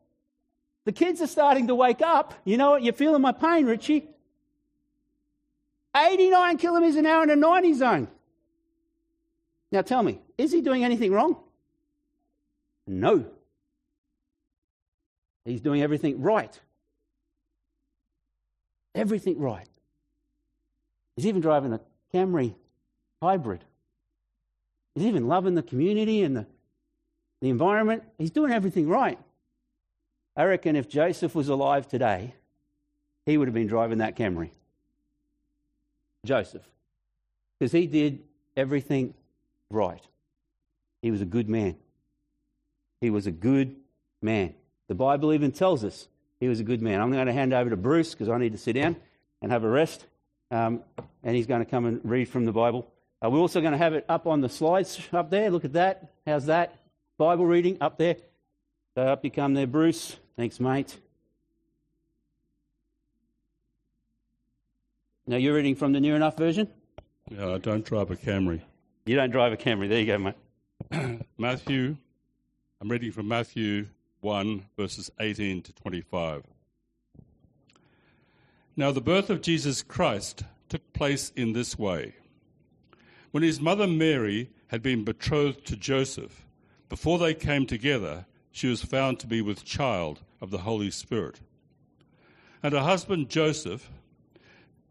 The 0.85 0.93
kids 0.93 1.21
are 1.23 1.27
starting 1.27 1.69
to 1.69 1.75
wake 1.75 2.03
up. 2.03 2.35
You 2.45 2.59
know 2.59 2.73
what? 2.73 2.83
You're 2.83 2.95
feeling 2.95 3.23
my 3.23 3.33
pain, 3.33 3.67
Richie. 3.67 4.09
89 5.97 6.59
kilometres 6.59 6.97
an 6.97 7.07
hour 7.07 7.23
in 7.23 7.31
a 7.31 7.37
90 7.37 7.73
zone. 7.75 8.09
Now 9.73 9.83
tell 9.83 10.03
me, 10.03 10.21
is 10.37 10.53
he 10.53 10.61
doing 10.61 10.85
anything 10.85 11.13
wrong? 11.13 11.37
No. 12.89 13.27
He's 15.45 15.61
doing 15.61 15.83
everything 15.83 16.21
right. 16.21 16.59
Everything 18.95 19.39
right. 19.39 19.69
He's 21.17 21.27
even 21.27 21.41
driving 21.41 21.73
a 21.73 21.81
Camry 22.13 22.55
hybrid. 23.23 23.65
He's 24.95 25.05
even 25.05 25.29
loving 25.29 25.55
the 25.55 25.63
community 25.63 26.23
and 26.23 26.37
the, 26.37 26.47
the 27.41 27.49
environment. 27.49 28.03
He's 28.19 28.31
doing 28.31 28.53
everything 28.53 28.89
right. 28.89 29.19
I 30.37 30.45
reckon 30.45 30.77
if 30.77 30.89
Joseph 30.89 31.35
was 31.35 31.49
alive 31.49 31.89
today, 31.89 32.35
he 33.27 33.37
would 33.37 33.49
have 33.49 33.55
been 33.55 33.67
driving 33.67 33.99
that 33.99 34.17
Camry. 34.17 34.51
Joseph. 36.25 36.63
Because 37.59 37.73
he 37.73 37.87
did 37.87 38.21
everything 38.57 39.15
right. 39.71 40.03
He 41.03 41.11
was 41.11 41.21
a 41.21 41.27
good 41.27 41.49
man. 41.49 41.77
He 43.01 43.11
was 43.11 43.27
a 43.27 43.31
good 43.31 43.77
man. 44.21 44.55
The 44.89 44.95
Bible 44.95 45.33
even 45.33 45.53
tells 45.53 45.85
us 45.85 46.09
he 46.41 46.49
was 46.49 46.61
a 46.61 46.65
good 46.65 46.83
man. 46.83 47.01
I'm 47.01 47.13
going 47.13 47.27
to 47.27 47.33
hand 47.33 47.53
over 47.53 47.71
to 47.71 47.77
Bruce 47.77 48.13
because 48.13 48.29
I 48.29 48.39
need 48.39 48.53
to 48.53 48.59
sit 48.59 48.75
down 48.75 48.97
and 49.43 49.53
have 49.53 49.65
a 49.65 49.69
rest. 49.69 50.07
Um, 50.51 50.83
and 51.23 51.37
he's 51.37 51.47
going 51.47 51.65
to 51.65 51.71
come 51.71 51.85
and 51.85 52.01
read 52.05 52.29
from 52.29 52.45
the 52.45 52.53
Bible. 52.53 52.91
Uh, 53.23 53.31
we're 53.31 53.39
also 53.39 53.61
going 53.61 53.73
to 53.73 53.79
have 53.79 53.95
it 53.95 54.05
up 54.09 54.27
on 54.27 54.41
the 54.41 54.49
slides 54.49 55.01
up 55.13 55.31
there. 55.31 55.51
Look 55.51 55.65
at 55.65 55.73
that. 55.75 56.13
How's 56.27 56.47
that? 56.47 56.79
Bible 57.19 57.47
reading 57.47 57.79
up 57.81 57.99
there. 57.99 58.17
So 58.95 59.03
up 59.03 59.25
you 59.25 59.31
come 59.31 59.55
there, 59.55 59.67
Bruce. 59.67 60.17
Thanks, 60.37 60.61
mate. 60.61 60.97
Now 65.27 65.37
you're 65.37 65.55
reading 65.55 65.75
from 65.75 65.93
the 65.93 66.01
Near 66.01 66.17
Enough 66.17 66.39
version? 66.39 66.69
Yeah, 67.31 67.55
I 67.55 67.59
don't 67.59 67.85
drive 67.85 68.11
a 68.11 68.17
Camry. 68.17 68.63
You 69.05 69.17
don't 69.17 69.31
drive 69.31 69.53
a 69.53 69.57
Camry. 69.57 69.89
There 69.89 70.01
you 70.01 70.07
go, 70.07 70.19
mate. 70.19 71.21
Matthew, 71.39 71.97
I'm 72.81 72.89
reading 72.89 73.11
from 73.11 73.27
Matthew 73.27 73.89
1, 74.21 74.67
verses 74.77 75.11
18 75.19 75.63
to 75.63 75.73
25. 75.73 76.45
Now, 78.77 78.93
the 78.93 79.01
birth 79.01 79.31
of 79.31 79.41
Jesus 79.41 79.83
Christ 79.83 80.45
took 80.69 80.93
place 80.93 81.33
in 81.35 81.55
this 81.55 81.77
way. 81.77 82.15
When 83.33 83.43
his 83.43 83.61
mother 83.61 83.89
Mary 83.89 84.51
had 84.69 84.81
been 84.81 85.03
betrothed 85.03 85.67
to 85.67 85.77
Joseph, 85.77 86.47
before 86.89 87.19
they 87.19 87.35
came 87.35 87.67
together, 87.67 88.27
she 88.53 88.69
was 88.69 88.85
found 88.85 89.19
to 89.19 89.27
be 89.27 89.43
with 89.43 89.65
child 89.65 90.21
of 90.41 90.53
the 90.53 90.59
Holy 90.59 90.93
Spirit. 90.93 91.41
And 92.63 92.75
her 92.75 92.83
husband 92.83 93.29
Joseph, 93.29 93.91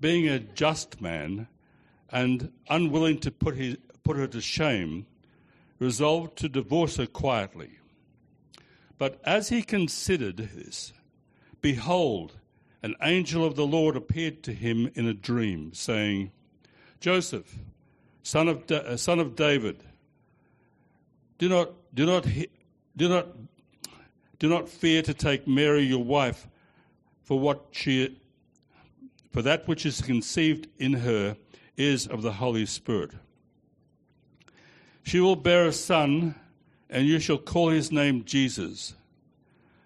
being 0.01 0.27
a 0.27 0.39
just 0.39 1.00
man 1.00 1.48
and 2.10 2.51
unwilling 2.70 3.20
to 3.20 3.32
put, 3.32 3.56
his, 3.56 3.77
put 4.03 4.17
her 4.17 4.27
to 4.27 4.41
shame, 4.41 5.06
resolved 5.80 6.38
to 6.38 6.50
divorce 6.50 6.98
her 6.98 7.06
quietly. 7.06 7.72
But 8.98 9.20
as 9.24 9.50
he 9.50 9.62
considered 9.62 10.38
this, 10.38 10.94
behold, 11.62 12.38
an 12.82 12.96
angel 13.02 13.46
of 13.46 13.56
the 13.56 13.66
Lord 13.66 13.96
appeared 13.96 14.44
to 14.44 14.54
him 14.54 14.90
in 14.96 15.08
a 15.08 15.14
dream, 15.14 15.74
saying, 15.74 16.32
Joseph, 17.00 17.58
son 18.24 18.48
of, 18.48 18.66
da- 18.66 18.78
uh, 18.78 18.98
son 18.98 19.20
of 19.20 19.36
David, 19.36 19.84
do 21.38 21.50
not, 21.50 21.72
do, 21.94 22.06
not, 22.06 22.26
do, 22.96 23.10
not, 23.10 23.28
do 24.40 24.50
not 24.50 24.68
fear 24.68 25.02
to 25.04 25.14
take 25.14 25.48
Mary 25.48 25.84
your 25.84 26.04
wife, 26.04 26.48
for 27.24 27.40
what 27.40 27.66
she, 27.72 28.18
for 29.32 29.42
that 29.42 29.68
which 29.68 29.86
is 29.86 30.02
conceived 30.02 30.68
in 30.78 30.94
her 30.94 31.38
is 31.76 32.08
of 32.08 32.22
the 32.22 32.34
Holy 32.34 32.66
Spirit. 32.66 33.12
She 35.08 35.22
will 35.22 35.38
bear 35.38 35.68
a 35.68 35.72
son, 35.72 36.36
and 36.90 37.08
you 37.08 37.20
shall 37.20 37.38
call 37.38 37.70
his 37.70 37.94
name 37.94 38.26
Jesus, 38.26 38.94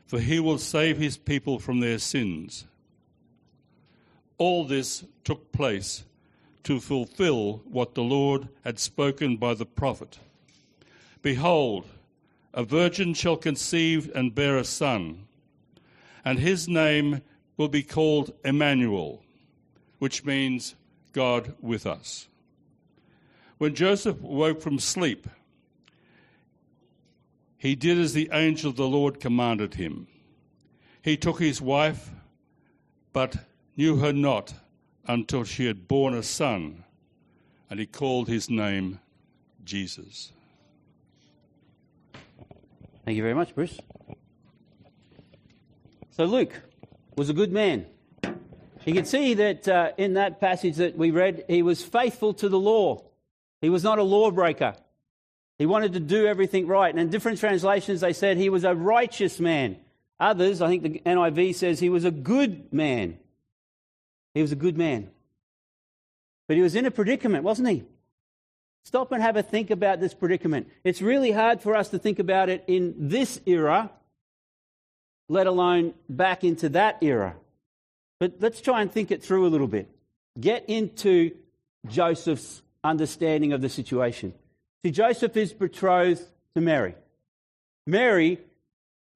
for 0.07 0.19
he 0.19 0.39
will 0.39 0.57
save 0.57 0.97
his 0.97 1.15
people 1.15 1.59
from 1.59 1.79
their 1.79 1.99
sins. 1.99 2.65
All 4.39 4.65
this 4.65 5.05
took 5.23 5.51
place 5.51 6.05
to 6.63 6.79
fulfill 6.79 7.61
what 7.65 7.93
the 7.93 8.01
Lord 8.01 8.49
had 8.63 8.79
spoken 8.79 9.37
by 9.37 9.53
the 9.53 9.63
prophet. 9.63 10.17
Behold, 11.21 11.85
a 12.51 12.63
virgin 12.63 13.13
shall 13.13 13.37
conceive 13.37 14.11
and 14.15 14.33
bear 14.33 14.57
a 14.57 14.63
son, 14.63 15.27
and 16.25 16.39
his 16.39 16.67
name 16.67 17.21
will 17.57 17.69
be 17.69 17.83
called 17.83 18.33
Emmanuel, 18.43 19.21
which 19.99 20.25
means 20.25 20.73
God 21.13 21.53
with 21.61 21.85
us. 21.85 22.27
When 23.61 23.75
Joseph 23.75 24.19
woke 24.21 24.59
from 24.59 24.79
sleep, 24.79 25.27
he 27.59 27.75
did 27.75 27.99
as 27.99 28.13
the 28.13 28.27
angel 28.33 28.71
of 28.71 28.75
the 28.75 28.87
Lord 28.87 29.19
commanded 29.19 29.75
him. 29.75 30.07
He 31.03 31.15
took 31.15 31.39
his 31.39 31.61
wife, 31.61 32.09
but 33.13 33.35
knew 33.77 33.97
her 33.97 34.13
not 34.13 34.55
until 35.05 35.43
she 35.43 35.67
had 35.67 35.87
borne 35.87 36.15
a 36.15 36.23
son, 36.23 36.85
and 37.69 37.79
he 37.79 37.85
called 37.85 38.27
his 38.27 38.49
name 38.49 38.99
Jesus. 39.63 40.31
Thank 43.05 43.15
you 43.15 43.21
very 43.21 43.35
much, 43.35 43.53
Bruce. 43.53 43.79
So 46.09 46.25
Luke 46.25 46.63
was 47.15 47.29
a 47.29 47.33
good 47.33 47.51
man. 47.51 47.85
You 48.87 48.95
can 48.95 49.05
see 49.05 49.35
that 49.35 49.67
uh, 49.67 49.91
in 49.99 50.15
that 50.15 50.41
passage 50.41 50.77
that 50.77 50.97
we 50.97 51.11
read, 51.11 51.45
he 51.47 51.61
was 51.61 51.83
faithful 51.83 52.33
to 52.33 52.49
the 52.49 52.59
law. 52.59 53.03
He 53.61 53.69
was 53.69 53.83
not 53.83 53.99
a 53.99 54.03
lawbreaker. 54.03 54.75
He 55.57 55.65
wanted 55.67 55.93
to 55.93 55.99
do 55.99 56.25
everything 56.25 56.65
right. 56.67 56.89
And 56.89 56.99
in 56.99 57.09
different 57.09 57.39
translations, 57.39 58.01
they 58.01 58.13
said 58.13 58.37
he 58.37 58.49
was 58.49 58.63
a 58.63 58.73
righteous 58.73 59.39
man. 59.39 59.77
Others, 60.19 60.61
I 60.61 60.67
think 60.67 60.83
the 60.83 61.01
NIV 61.05 61.55
says 61.55 61.79
he 61.79 61.89
was 61.89 62.03
a 62.03 62.11
good 62.11 62.73
man. 62.73 63.17
He 64.33 64.41
was 64.41 64.51
a 64.51 64.55
good 64.55 64.77
man. 64.77 65.09
But 66.47 66.57
he 66.57 66.63
was 66.63 66.75
in 66.75 66.85
a 66.85 66.91
predicament, 66.91 67.43
wasn't 67.43 67.69
he? 67.69 67.83
Stop 68.83 69.11
and 69.11 69.21
have 69.21 69.37
a 69.37 69.43
think 69.43 69.69
about 69.69 69.99
this 69.99 70.13
predicament. 70.13 70.67
It's 70.83 71.01
really 71.01 71.31
hard 71.31 71.61
for 71.61 71.75
us 71.75 71.89
to 71.89 71.99
think 71.99 72.17
about 72.17 72.49
it 72.49 72.63
in 72.67 72.95
this 72.97 73.39
era, 73.45 73.91
let 75.29 75.45
alone 75.45 75.93
back 76.09 76.43
into 76.43 76.69
that 76.69 76.97
era. 77.01 77.35
But 78.19 78.33
let's 78.39 78.61
try 78.61 78.81
and 78.81 78.91
think 78.91 79.11
it 79.11 79.23
through 79.23 79.45
a 79.45 79.49
little 79.49 79.67
bit. 79.67 79.89
Get 80.39 80.69
into 80.69 81.31
Joseph's 81.87 82.61
understanding 82.83 83.53
of 83.53 83.61
the 83.61 83.69
situation. 83.69 84.33
See, 84.83 84.91
Joseph 84.91 85.37
is 85.37 85.53
betrothed 85.53 86.23
to 86.55 86.61
Mary. 86.61 86.95
Mary, 87.85 88.39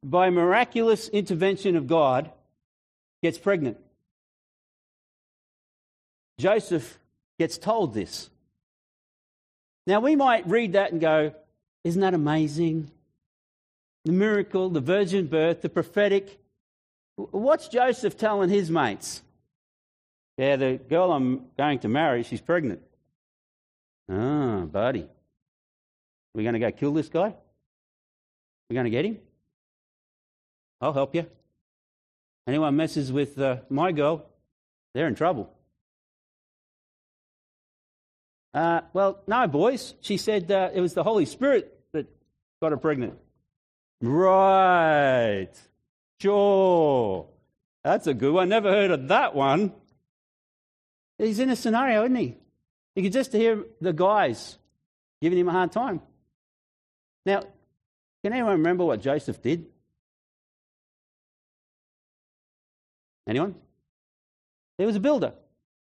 by 0.04 0.30
miraculous 0.30 1.08
intervention 1.10 1.76
of 1.76 1.88
God, 1.88 2.32
gets 3.24 3.38
pregnant. 3.38 3.78
Joseph 6.38 7.00
gets 7.40 7.58
told 7.58 7.94
this. 7.94 8.30
Now, 9.88 10.00
we 10.00 10.16
might 10.16 10.48
read 10.48 10.74
that 10.74 10.92
and 10.92 11.00
go, 11.00 11.34
Isn't 11.84 12.02
that 12.02 12.14
amazing? 12.14 12.92
The 14.04 14.12
miracle, 14.12 14.70
the 14.70 14.82
virgin 14.82 15.28
birth, 15.28 15.62
the 15.62 15.70
prophetic. 15.70 16.40
What's 17.16 17.68
Joseph 17.68 18.18
telling 18.18 18.50
his 18.50 18.70
mates? 18.70 19.24
Yeah, 20.38 20.58
the 20.58 20.80
girl 20.90 21.12
I'm 21.12 21.46
going 21.58 21.80
to 21.80 21.88
marry, 21.88 22.24
she's 22.24 22.42
pregnant. 22.42 22.82
Ah, 24.10 24.66
buddy. 24.66 25.08
We're 26.34 26.44
going 26.44 26.54
to 26.54 26.60
go 26.60 26.72
kill 26.72 26.94
this 26.94 27.10
guy? 27.10 27.34
We're 28.70 28.74
going 28.74 28.86
to 28.86 28.90
get 28.90 29.06
him? 29.06 29.20
I'll 30.82 30.94
help 30.94 31.16
you. 31.16 31.26
Anyone 32.48 32.76
messes 32.76 33.12
with 33.12 33.40
uh, 33.40 33.58
my 33.70 33.92
girl, 33.92 34.26
they're 34.94 35.08
in 35.08 35.16
trouble. 35.16 35.52
Uh, 38.54 38.82
well, 38.94 39.20
no, 39.28 39.48
boys. 39.48 39.96
She 40.02 40.18
said 40.18 40.52
uh, 40.52 40.70
it 40.74 40.82
was 40.82 40.94
the 40.94 41.04
Holy 41.04 41.26
Spirit 41.26 41.78
that 41.94 42.08
got 42.62 42.72
her 42.72 42.78
pregnant. 42.78 43.16
Right. 44.02 45.50
Sure. 46.22 47.28
That's 47.84 48.08
a 48.08 48.14
good 48.14 48.34
one. 48.34 48.50
Never 48.50 48.72
heard 48.72 48.92
of 48.92 49.08
that 49.10 49.36
one. 49.36 49.74
He's 51.18 51.40
in 51.40 51.50
a 51.50 51.56
scenario, 51.56 52.04
isn't 52.04 52.16
he? 52.16 52.38
You 52.96 53.04
can 53.04 53.12
just 53.12 53.34
hear 53.34 53.64
the 53.82 53.94
guys 53.94 54.58
giving 55.22 55.38
him 55.38 55.50
a 55.50 55.52
hard 55.52 55.72
time. 55.72 56.02
Now, 57.26 57.42
can 58.24 58.34
anyone 58.34 58.54
remember 58.54 58.86
what 58.86 59.02
Joseph 59.02 59.42
did? 59.42 59.66
Anyone? 63.28 63.56
He 64.78 64.86
was 64.86 64.96
a 64.96 65.00
builder. 65.00 65.34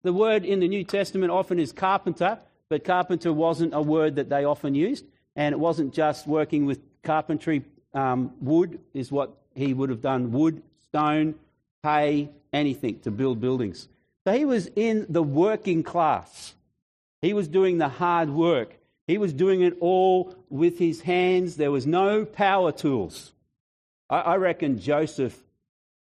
The 0.02 0.12
word 0.12 0.44
in 0.44 0.60
the 0.60 0.68
New 0.68 0.84
Testament 0.84 1.30
often 1.30 1.58
is 1.58 1.72
carpenter, 1.72 2.38
but 2.68 2.84
carpenter 2.84 3.32
wasn't 3.32 3.74
a 3.74 3.80
word 3.80 4.16
that 4.16 4.28
they 4.28 4.44
often 4.44 4.74
used, 4.74 5.04
and 5.36 5.52
it 5.52 5.58
wasn't 5.58 5.92
just 5.92 6.26
working 6.26 6.66
with 6.66 6.80
carpentry. 7.02 7.64
Um, 7.94 8.32
wood 8.40 8.80
is 8.94 9.12
what 9.12 9.36
he 9.54 9.74
would 9.74 9.90
have 9.90 10.00
done 10.00 10.32
wood, 10.32 10.62
stone, 10.88 11.34
hay, 11.82 12.30
anything 12.52 13.00
to 13.00 13.10
build 13.10 13.40
buildings. 13.40 13.88
So 14.24 14.32
he 14.32 14.44
was 14.44 14.68
in 14.76 15.06
the 15.08 15.22
working 15.22 15.82
class. 15.82 16.54
He 17.22 17.32
was 17.32 17.46
doing 17.48 17.78
the 17.78 17.88
hard 17.88 18.28
work. 18.28 18.76
He 19.06 19.16
was 19.16 19.32
doing 19.32 19.62
it 19.62 19.76
all 19.80 20.34
with 20.50 20.78
his 20.78 21.00
hands. 21.00 21.56
There 21.56 21.70
was 21.70 21.86
no 21.86 22.24
power 22.24 22.72
tools. 22.72 23.32
I, 24.10 24.20
I 24.20 24.36
reckon 24.36 24.80
Joseph 24.80 25.38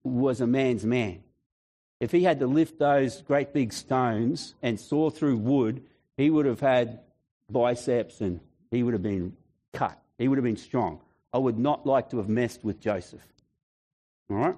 was 0.02 0.40
a 0.40 0.46
man's 0.46 0.84
man. 0.84 1.22
If 2.00 2.10
he 2.10 2.24
had 2.24 2.40
to 2.40 2.46
lift 2.46 2.78
those 2.78 3.22
great 3.22 3.52
big 3.52 3.72
stones 3.72 4.54
and 4.62 4.80
saw 4.80 5.10
through 5.10 5.36
wood, 5.36 5.84
he 6.16 6.30
would 6.30 6.46
have 6.46 6.60
had 6.60 7.00
biceps 7.48 8.20
and 8.20 8.40
he 8.70 8.82
would 8.82 8.94
have 8.94 9.02
been 9.02 9.36
cut. 9.72 10.02
He 10.18 10.26
would 10.26 10.38
have 10.38 10.44
been 10.44 10.56
strong. 10.56 11.00
I 11.32 11.38
would 11.38 11.58
not 11.58 11.86
like 11.86 12.10
to 12.10 12.16
have 12.16 12.28
messed 12.28 12.64
with 12.64 12.80
Joseph. 12.80 13.24
All 14.30 14.36
right? 14.36 14.56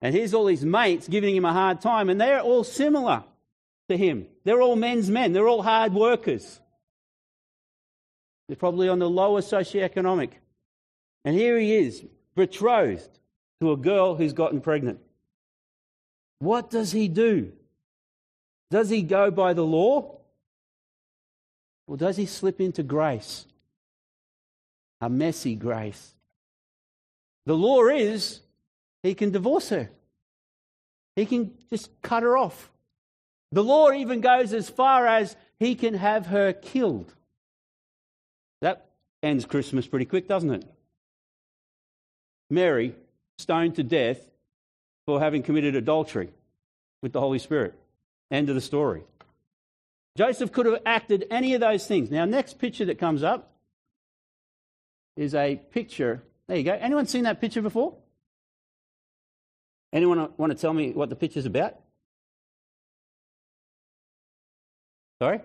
And 0.00 0.14
here's 0.14 0.34
all 0.34 0.46
his 0.46 0.64
mates 0.64 1.06
giving 1.06 1.36
him 1.36 1.44
a 1.44 1.52
hard 1.52 1.80
time, 1.80 2.08
and 2.08 2.20
they're 2.20 2.40
all 2.40 2.64
similar 2.64 3.22
to 3.88 3.96
him. 3.96 4.26
They're 4.44 4.62
all 4.62 4.76
men's 4.76 5.10
men, 5.10 5.32
they're 5.32 5.48
all 5.48 5.62
hard 5.62 5.94
workers. 5.94 6.60
They're 8.48 8.56
probably 8.56 8.88
on 8.88 8.98
the 8.98 9.08
lower 9.08 9.40
socioeconomic. 9.40 10.32
And 11.24 11.36
here 11.36 11.58
he 11.58 11.74
is, 11.76 12.04
betrothed 12.34 13.18
to 13.60 13.72
a 13.72 13.76
girl 13.76 14.16
who's 14.16 14.32
gotten 14.32 14.60
pregnant. 14.60 14.98
What 16.40 16.70
does 16.70 16.90
he 16.90 17.06
do? 17.06 17.52
Does 18.70 18.88
he 18.88 19.02
go 19.02 19.30
by 19.30 19.52
the 19.52 19.64
law? 19.64 20.18
Or 21.86 21.96
does 21.96 22.16
he 22.16 22.26
slip 22.26 22.60
into 22.60 22.82
grace? 22.82 23.46
A 25.00 25.08
messy 25.08 25.54
grace. 25.54 26.14
The 27.46 27.54
law 27.54 27.86
is 27.86 28.40
he 29.02 29.14
can 29.14 29.30
divorce 29.30 29.68
her, 29.68 29.90
he 31.14 31.26
can 31.26 31.52
just 31.70 31.90
cut 32.02 32.22
her 32.22 32.36
off. 32.36 32.71
The 33.52 33.62
law 33.62 33.92
even 33.92 34.20
goes 34.20 34.54
as 34.54 34.70
far 34.70 35.06
as 35.06 35.36
he 35.58 35.74
can 35.74 35.94
have 35.94 36.26
her 36.26 36.54
killed. 36.54 37.14
That 38.62 38.86
ends 39.22 39.44
Christmas 39.44 39.86
pretty 39.86 40.06
quick, 40.06 40.26
doesn't 40.26 40.50
it? 40.50 40.64
Mary, 42.48 42.94
stoned 43.38 43.76
to 43.76 43.82
death 43.82 44.18
for 45.06 45.20
having 45.20 45.42
committed 45.42 45.76
adultery 45.76 46.30
with 47.02 47.12
the 47.12 47.20
Holy 47.20 47.38
Spirit. 47.38 47.74
End 48.30 48.48
of 48.48 48.54
the 48.54 48.60
story. 48.60 49.02
Joseph 50.16 50.52
could 50.52 50.66
have 50.66 50.80
acted 50.86 51.26
any 51.30 51.54
of 51.54 51.60
those 51.60 51.86
things. 51.86 52.10
Now, 52.10 52.24
next 52.24 52.58
picture 52.58 52.86
that 52.86 52.98
comes 52.98 53.22
up 53.22 53.50
is 55.16 55.34
a 55.34 55.56
picture. 55.70 56.22
There 56.46 56.56
you 56.56 56.64
go. 56.64 56.72
Anyone 56.72 57.06
seen 57.06 57.24
that 57.24 57.40
picture 57.40 57.62
before? 57.62 57.94
Anyone 59.92 60.30
want 60.38 60.52
to 60.52 60.58
tell 60.58 60.72
me 60.72 60.92
what 60.92 61.10
the 61.10 61.16
picture's 61.16 61.46
about? 61.46 61.81
Sorry? 65.22 65.38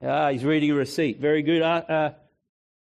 Ah, 0.00 0.30
he's 0.30 0.44
reading 0.44 0.70
a 0.70 0.74
receipt. 0.74 1.18
Very 1.18 1.42
good, 1.42 1.60
uh, 1.60 1.82
uh, 1.88 2.10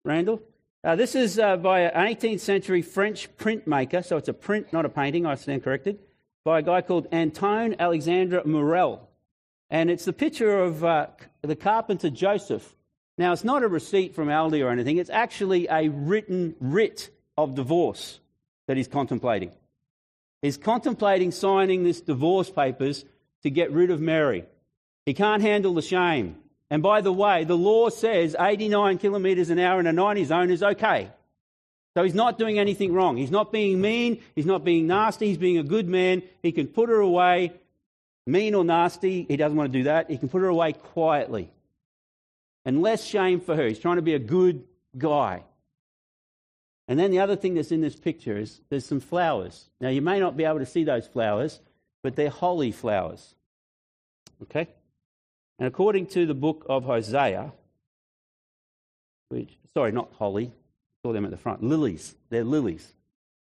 Randall. 0.05 0.43
Uh, 0.83 0.97
this 0.97 1.15
is 1.15 1.39
uh, 1.39 1.57
by 1.57 1.83
an 1.83 2.17
18th 2.17 2.41
century 2.41 2.83
French 2.83 3.29
printmaker, 3.37 4.05
so 4.05 4.17
it's 4.17 4.27
a 4.27 4.33
print, 4.33 4.73
not 4.73 4.85
a 4.85 4.89
painting, 4.89 5.25
I 5.25 5.37
stand 5.37 5.63
corrected, 5.63 6.01
by 6.45 6.59
a 6.59 6.63
guy 6.63 6.81
called 6.81 7.07
Antoine 7.13 7.77
Alexandre 7.79 8.43
Morel. 8.45 9.09
And 9.71 9.89
it's 9.89 10.05
the 10.05 10.13
picture 10.13 10.59
of 10.59 10.83
uh, 10.83 11.07
the 11.43 11.55
carpenter 11.55 12.11
Joseph. 12.11 12.75
Now, 13.19 13.33
it's 13.33 13.45
not 13.45 13.63
a 13.63 13.69
receipt 13.69 14.17
from 14.17 14.27
Aldi 14.27 14.65
or 14.65 14.71
anything, 14.71 14.97
it's 14.97 15.11
actually 15.11 15.69
a 15.69 15.91
written 15.91 16.57
writ 16.59 17.11
of 17.39 17.55
divorce 17.55 18.19
that 18.67 18.77
he's 18.77 18.89
contemplating. 18.89 19.53
He's 20.43 20.57
contemplating 20.57 21.31
signing 21.31 21.85
this 21.85 22.01
divorce 22.01 22.51
papers 22.51 23.05
to 23.43 23.51
get 23.51 23.71
rid 23.73 23.91
of 23.91 24.01
Mary. 24.01 24.45
He 25.07 25.15
can't 25.15 25.43
handle 25.43 25.75
the 25.75 25.83
shame. 25.83 26.37
And 26.71 26.83
by 26.83 27.01
the 27.01 27.13
way, 27.13 27.45
the 27.45 27.57
law 27.57 27.89
says 27.91 28.37
89 28.39 28.99
kilometres 28.99 29.51
an 29.51 29.59
hour 29.59 29.81
in 29.81 29.87
a 29.87 29.93
90 29.93 30.25
zone 30.25 30.51
is 30.51 30.63
okay. 30.63 31.11
So 31.95 32.05
he's 32.05 32.15
not 32.15 32.39
doing 32.39 32.59
anything 32.59 32.93
wrong. 32.93 33.17
He's 33.17 33.33
not 33.33 33.51
being 33.51 33.81
mean. 33.81 34.23
He's 34.37 34.47
not 34.47 34.65
being 34.65 34.87
nasty. 34.87 35.27
He's 35.27 35.39
being 35.39 35.59
a 35.59 35.65
good 35.65 35.89
man. 35.89 36.23
He 36.43 36.53
can 36.53 36.69
put 36.69 36.89
her 36.89 37.01
away, 37.01 37.53
mean 38.27 38.55
or 38.55 38.65
nasty. 38.65 39.27
He 39.29 39.37
doesn't 39.37 39.57
want 39.57 39.73
to 39.73 39.79
do 39.79 39.85
that. 39.85 40.09
He 40.09 40.17
can 40.17 40.29
put 40.29 40.43
her 40.43 40.49
away 40.49 40.73
quietly. 40.73 41.51
And 42.65 42.81
less 42.81 43.05
shame 43.05 43.41
for 43.41 43.57
her. 43.57 43.67
He's 43.67 43.81
trying 43.81 43.97
to 43.97 44.03
be 44.03 44.15
a 44.15 44.21
good 44.21 44.63
guy. 44.97 45.43
And 46.87 46.99
then 46.99 47.11
the 47.11 47.21
other 47.21 47.37
thing 47.37 47.55
that's 47.55 47.73
in 47.73 47.81
this 47.81 47.97
picture 47.97 48.37
is 48.37 48.61
there's 48.69 48.87
some 48.87 49.01
flowers. 49.01 49.69
Now, 49.81 49.89
you 49.89 50.03
may 50.03 50.21
not 50.21 50.37
be 50.37 50.45
able 50.45 50.59
to 50.61 50.67
see 50.67 50.85
those 50.85 51.07
flowers, 51.07 51.61
but 52.03 52.15
they're 52.15 52.31
holly 52.31 52.71
flowers. 52.71 53.35
Okay? 54.43 54.69
And 55.59 55.67
according 55.67 56.07
to 56.09 56.27
the 56.27 56.35
book 56.35 56.67
of 56.69 56.85
Hosea, 56.85 57.53
which, 59.29 59.51
sorry, 59.75 59.93
not 59.93 60.13
holly, 60.19 60.53
saw 61.03 61.13
them 61.13 61.25
at 61.25 61.31
the 61.31 61.37
front, 61.37 61.63
lilies. 61.63 62.15
They're 62.31 62.45
lilies. 62.45 62.93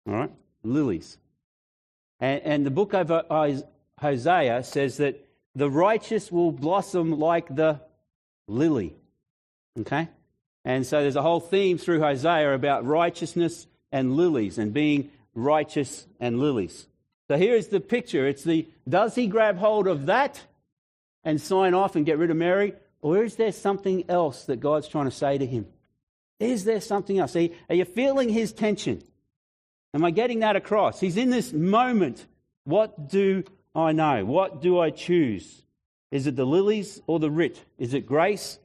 All 0.07 0.13
right? 0.13 0.31
Lilies. 0.63 1.17
And, 2.19 2.41
and 2.43 2.65
the 2.65 2.71
book 2.71 2.93
of 2.93 3.09
Hosea 3.99 4.63
says 4.63 4.97
that 4.97 5.25
the 5.55 5.69
righteous 5.69 6.31
will 6.31 6.51
blossom 6.51 7.19
like 7.19 7.53
the 7.53 7.81
lily. 8.47 8.95
Okay? 9.79 10.09
And 10.65 10.85
so 10.85 11.01
there's 11.01 11.15
a 11.15 11.21
whole 11.21 11.39
theme 11.39 11.77
through 11.77 12.01
Hosea 12.01 12.53
about 12.53 12.85
righteousness 12.85 13.67
and 13.91 14.15
lilies 14.15 14.57
and 14.57 14.73
being 14.73 15.09
righteous 15.33 16.05
and 16.19 16.39
lilies. 16.39 16.87
So 17.27 17.37
here 17.37 17.55
is 17.55 17.67
the 17.67 17.79
picture. 17.79 18.27
It's 18.27 18.43
the 18.43 18.67
does 18.87 19.15
he 19.15 19.27
grab 19.27 19.57
hold 19.57 19.87
of 19.87 20.07
that 20.07 20.41
and 21.23 21.41
sign 21.41 21.73
off 21.73 21.95
and 21.95 22.05
get 22.05 22.17
rid 22.17 22.31
of 22.31 22.37
Mary? 22.37 22.73
Or 23.01 23.23
is 23.23 23.35
there 23.35 23.51
something 23.51 24.03
else 24.09 24.45
that 24.45 24.59
God's 24.59 24.87
trying 24.87 25.05
to 25.05 25.11
say 25.11 25.37
to 25.37 25.45
him? 25.45 25.67
Is 26.39 26.65
there 26.65 26.81
something 26.81 27.19
else? 27.19 27.35
Are 27.35 27.75
you 27.75 27.85
feeling 27.85 28.29
his 28.29 28.53
tension? 28.53 29.03
Am 29.93 30.05
I 30.05 30.11
getting 30.11 30.39
that 30.39 30.55
across? 30.55 30.99
He's 30.99 31.17
in 31.17 31.29
this 31.29 31.51
moment. 31.51 32.25
What 32.63 33.09
do 33.09 33.43
I 33.73 33.91
know? 33.91 34.23
What 34.25 34.61
do 34.61 34.79
I 34.79 34.89
choose? 34.89 35.63
Is 36.11 36.27
it 36.27 36.35
the 36.35 36.45
lilies 36.45 37.01
or 37.07 37.19
the 37.19 37.31
writ? 37.31 37.63
Is 37.77 37.93
it 37.93 38.05
grace 38.05 38.59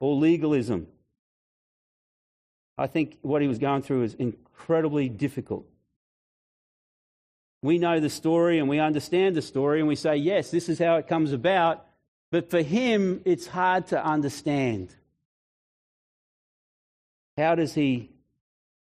or 0.00 0.14
legalism? 0.14 0.86
I 2.76 2.86
think 2.86 3.18
what 3.22 3.42
he 3.42 3.48
was 3.48 3.58
going 3.58 3.82
through 3.82 4.04
is 4.04 4.14
incredibly 4.14 5.08
difficult. 5.08 5.66
We 7.60 7.78
know 7.78 7.98
the 7.98 8.10
story 8.10 8.60
and 8.60 8.68
we 8.68 8.78
understand 8.78 9.34
the 9.34 9.42
story 9.42 9.80
and 9.80 9.88
we 9.88 9.96
say, 9.96 10.16
yes, 10.16 10.52
this 10.52 10.68
is 10.68 10.78
how 10.78 10.96
it 10.96 11.08
comes 11.08 11.32
about. 11.32 11.84
But 12.30 12.50
for 12.50 12.60
him, 12.60 13.22
it's 13.24 13.46
hard 13.46 13.86
to 13.88 14.04
understand. 14.04 14.94
How 17.36 17.54
does 17.54 17.74
he 17.74 18.10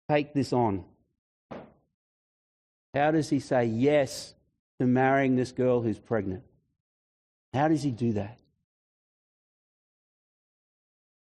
take 0.09 0.35
this 0.35 0.53
on? 0.53 0.85
How 2.95 3.11
does 3.11 3.31
he 3.31 3.40
say 3.40 3.64
yes 3.64 4.35
to 4.79 4.87
marrying 4.87 5.37
this 5.37 5.53
girl 5.53 5.81
who's 5.81 5.99
pregnant? 5.99 6.42
How 7.55 7.68
does 7.68 7.83
he 7.83 7.90
do 7.90 8.12
that? 8.14 8.38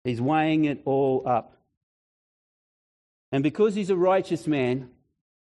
He's 0.03 0.19
weighing 0.21 0.65
it 0.65 0.81
all 0.85 1.23
up. 1.27 1.57
And 3.31 3.43
because 3.43 3.75
he's 3.75 3.91
a 3.91 3.95
righteous 3.95 4.47
man, 4.47 4.89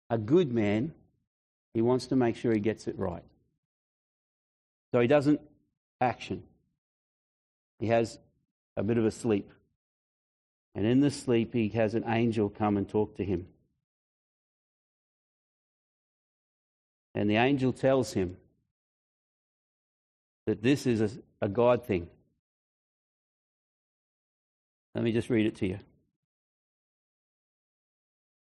a 0.10 0.18
good 0.18 0.52
man, 0.52 0.94
he 1.74 1.82
wants 1.82 2.08
to 2.08 2.16
make 2.16 2.36
sure 2.36 2.52
he 2.52 2.60
gets 2.60 2.88
it 2.88 2.98
right. 2.98 3.24
So 4.92 5.00
he 5.00 5.08
doesn't 5.08 5.42
action. 6.00 6.44
He 7.80 7.88
has 7.88 8.20
a 8.76 8.84
bit 8.84 8.98
of 8.98 9.06
a 9.06 9.12
sleep. 9.12 9.52
And 10.76 10.86
in 10.86 11.00
the 11.00 11.12
sleep, 11.12 11.54
he 11.54 11.70
has 11.70 11.96
an 11.96 12.04
angel 12.08 12.50
come 12.50 12.78
and 12.78 12.88
talk 12.88 13.18
to 13.18 13.24
him. 13.24 13.48
And 17.16 17.30
the 17.30 17.38
angel 17.38 17.74
tells 17.74 18.14
him 18.14 18.38
that 20.46 20.62
this 20.62 20.86
is 20.86 21.02
a, 21.02 21.10
a 21.42 21.50
God 21.50 21.86
thing. 21.86 22.08
Let 24.94 25.04
me 25.04 25.12
just 25.12 25.30
read 25.30 25.48
it 25.48 25.56
to 25.58 25.68
you. 25.68 25.80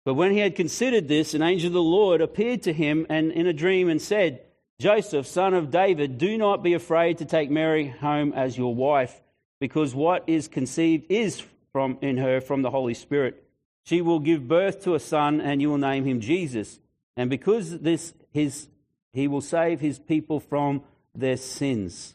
But 0.05 0.13
when 0.13 0.31
he 0.31 0.39
had 0.39 0.55
considered 0.55 1.07
this, 1.07 1.33
an 1.33 1.41
angel 1.41 1.67
of 1.67 1.73
the 1.73 1.81
Lord 1.81 2.21
appeared 2.21 2.63
to 2.63 2.73
him 2.73 3.05
and 3.09 3.31
in 3.31 3.45
a 3.45 3.53
dream 3.53 3.89
and 3.89 4.01
said, 4.01 4.41
Joseph, 4.79 5.25
son 5.25 5.55
of 5.55 5.71
David, 5.71 6.17
do 6.17 6.37
not 6.37 6.61
be 6.61 6.73
afraid 6.73 7.17
to 7.17 7.25
take 7.25 7.49
Mary 7.49 7.87
home 7.87 8.31
as 8.33 8.57
your 8.57 8.75
wife, 8.75 9.21
because 9.59 9.95
what 9.95 10.23
is 10.27 10.47
conceived 10.47 11.05
is 11.09 11.43
from 11.71 11.97
in 12.01 12.17
her 12.17 12.39
from 12.41 12.61
the 12.61 12.69
Holy 12.69 12.93
Spirit. 12.93 13.43
She 13.85 14.01
will 14.01 14.19
give 14.19 14.47
birth 14.47 14.83
to 14.83 14.93
a 14.93 14.99
son, 14.99 15.41
and 15.41 15.61
you 15.61 15.69
will 15.69 15.77
name 15.77 16.05
him 16.05 16.19
Jesus. 16.19 16.79
And 17.15 17.29
because 17.29 17.79
this 17.79 18.13
his 18.31 18.67
he 19.13 19.27
will 19.27 19.41
save 19.41 19.79
his 19.79 19.97
people 19.97 20.39
from 20.39 20.83
their 21.15 21.37
sins. 21.37 22.13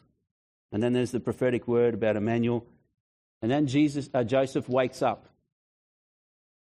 And 0.71 0.81
then 0.81 0.93
there's 0.93 1.11
the 1.11 1.19
prophetic 1.19 1.67
word 1.67 1.95
about 1.95 2.15
Emmanuel. 2.15 2.65
And 3.41 3.51
then 3.51 3.67
Jesus, 3.67 4.09
uh, 4.13 4.23
Joseph 4.23 4.69
wakes 4.69 5.01
up, 5.01 5.27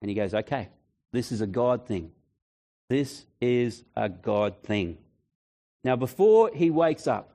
and 0.01 0.09
he 0.09 0.17
goes, 0.17 0.35
"Okay, 0.35 0.69
this 1.13 1.31
is 1.31 1.41
a 1.41 1.47
God 1.47 1.87
thing. 1.87 2.11
This 2.89 3.25
is 3.41 3.85
a 3.95 4.09
God 4.09 4.63
thing." 4.65 4.99
Now, 5.85 5.97
before 5.97 6.51
he 6.55 6.71
wakes 6.71 7.07
up, 7.07 7.33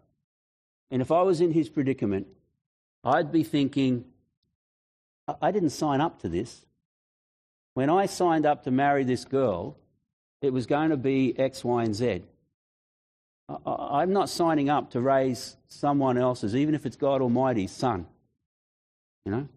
and 0.90 1.02
if 1.02 1.12
I 1.12 1.22
was 1.22 1.42
in 1.42 1.52
his 1.52 1.70
predicament, 1.70 2.28
I'd 3.04 3.32
be 3.32 3.44
thinking, 3.44 4.06
I 5.42 5.52
didn't 5.52 5.72
sign 5.72 6.00
up 6.00 6.22
to 6.22 6.30
this. 6.30 6.66
When 7.74 7.90
I 7.90 8.06
signed 8.06 8.46
up 8.46 8.64
to 8.64 8.72
marry 8.72 9.04
this 9.04 9.26
girl, 9.26 9.78
it 10.42 10.54
was 10.54 10.66
going 10.66 10.90
to 10.90 10.98
be 10.98 11.38
X, 11.38 11.64
Y, 11.64 11.84
and 11.84 11.96
Z. 11.96 12.24
I'm 13.66 14.14
not 14.14 14.30
signing 14.30 14.70
up 14.70 14.92
to 14.92 15.02
raise 15.02 15.58
someone 15.68 16.18
else's, 16.18 16.56
even 16.56 16.76
if 16.76 16.86
it's 16.86 16.96
God 16.96 17.22
Almighty's 17.22 17.72
son. 17.72 18.06
You 19.26 19.32
know? 19.32 19.48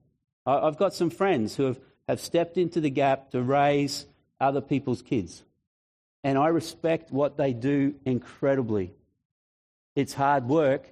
I've 0.46 0.76
got 0.76 0.94
some 0.94 1.10
friends 1.10 1.56
who 1.56 1.64
have, 1.64 1.80
have 2.08 2.20
stepped 2.20 2.56
into 2.56 2.80
the 2.80 2.90
gap 2.90 3.30
to 3.30 3.42
raise 3.42 4.06
other 4.40 4.60
people's 4.60 5.02
kids. 5.02 5.44
And 6.22 6.38
I 6.38 6.48
respect 6.48 7.10
what 7.12 7.36
they 7.36 7.52
do 7.52 7.94
incredibly. 8.04 8.92
It's 9.96 10.12
hard 10.12 10.46
work. 10.46 10.88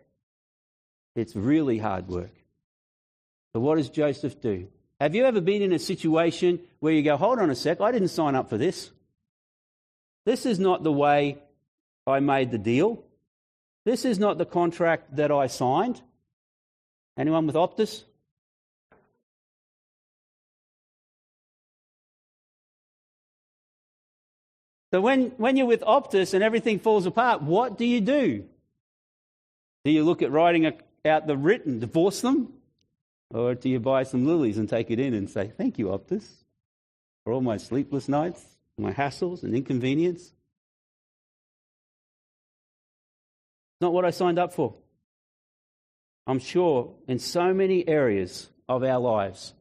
It's 1.14 1.34
really 1.36 1.78
hard 1.78 2.08
work. 2.08 2.32
But 3.52 3.60
what 3.60 3.76
does 3.76 3.90
Joseph 3.90 4.40
do? 4.40 4.68
Have 5.00 5.14
you 5.14 5.24
ever 5.24 5.40
been 5.40 5.62
in 5.62 5.72
a 5.72 5.78
situation 5.78 6.60
where 6.80 6.92
you 6.92 7.02
go, 7.02 7.16
hold 7.16 7.38
on 7.38 7.50
a 7.50 7.54
sec, 7.54 7.80
I 7.80 7.92
didn't 7.92 8.08
sign 8.08 8.34
up 8.34 8.48
for 8.50 8.58
this? 8.58 8.90
This 10.26 10.44
is 10.44 10.58
not 10.58 10.82
the 10.82 10.92
way 10.92 11.38
I 12.06 12.20
made 12.20 12.50
the 12.50 12.58
deal. 12.58 13.02
This 13.84 14.04
is 14.04 14.18
not 14.18 14.38
the 14.38 14.44
contract 14.44 15.16
that 15.16 15.30
I 15.30 15.46
signed. 15.46 16.02
Anyone 17.16 17.46
with 17.46 17.54
Optus? 17.54 18.02
So 24.92 25.00
when, 25.00 25.32
when 25.36 25.56
you're 25.56 25.66
with 25.66 25.82
Optus 25.82 26.34
and 26.34 26.42
everything 26.42 26.78
falls 26.78 27.06
apart, 27.06 27.42
what 27.42 27.76
do 27.76 27.84
you 27.84 28.00
do? 28.00 28.44
Do 29.84 29.90
you 29.90 30.02
look 30.04 30.22
at 30.22 30.30
writing 30.32 30.72
out 31.04 31.26
the 31.26 31.36
written, 31.36 31.78
divorce 31.78 32.20
them? 32.20 32.54
Or 33.30 33.54
do 33.54 33.68
you 33.68 33.80
buy 33.80 34.04
some 34.04 34.26
lilies 34.26 34.56
and 34.56 34.68
take 34.68 34.90
it 34.90 34.98
in 34.98 35.12
and 35.12 35.28
say, 35.28 35.52
Thank 35.56 35.78
you, 35.78 35.86
Optus, 35.86 36.26
for 37.24 37.34
all 37.34 37.42
my 37.42 37.58
sleepless 37.58 38.08
nights, 38.08 38.42
my 38.78 38.92
hassles 38.92 39.42
and 39.42 39.54
inconvenience? 39.54 40.22
It's 40.22 40.32
not 43.82 43.92
what 43.92 44.06
I 44.06 44.10
signed 44.10 44.38
up 44.38 44.54
for. 44.54 44.74
I'm 46.26 46.38
sure 46.38 46.94
in 47.06 47.18
so 47.18 47.52
many 47.52 47.86
areas 47.86 48.48
of 48.68 48.82
our 48.82 48.98
lives, 48.98 49.52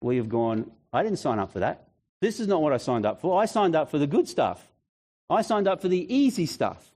we 0.00 0.16
have 0.16 0.28
gone, 0.28 0.70
I 0.92 1.02
didn't 1.02 1.18
sign 1.18 1.38
up 1.38 1.52
for 1.52 1.60
that. 1.60 1.88
This 2.22 2.38
is 2.38 2.46
not 2.46 2.62
what 2.62 2.72
I 2.72 2.76
signed 2.76 3.04
up 3.04 3.20
for. 3.20 3.42
I 3.42 3.46
signed 3.46 3.74
up 3.74 3.90
for 3.90 3.98
the 3.98 4.06
good 4.06 4.28
stuff. 4.28 4.64
I 5.28 5.42
signed 5.42 5.66
up 5.66 5.82
for 5.82 5.88
the 5.88 6.14
easy 6.14 6.46
stuff. 6.46 6.92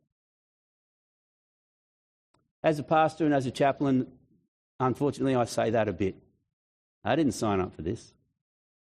As 2.62 2.78
a 2.78 2.84
pastor 2.84 3.24
and 3.24 3.34
as 3.34 3.44
a 3.44 3.50
chaplain, 3.50 4.06
unfortunately, 4.78 5.34
I 5.34 5.44
say 5.46 5.70
that 5.70 5.88
a 5.88 5.92
bit. 5.92 6.14
I 7.02 7.16
didn't 7.16 7.32
sign 7.32 7.60
up 7.60 7.74
for 7.74 7.82
this. 7.82 8.12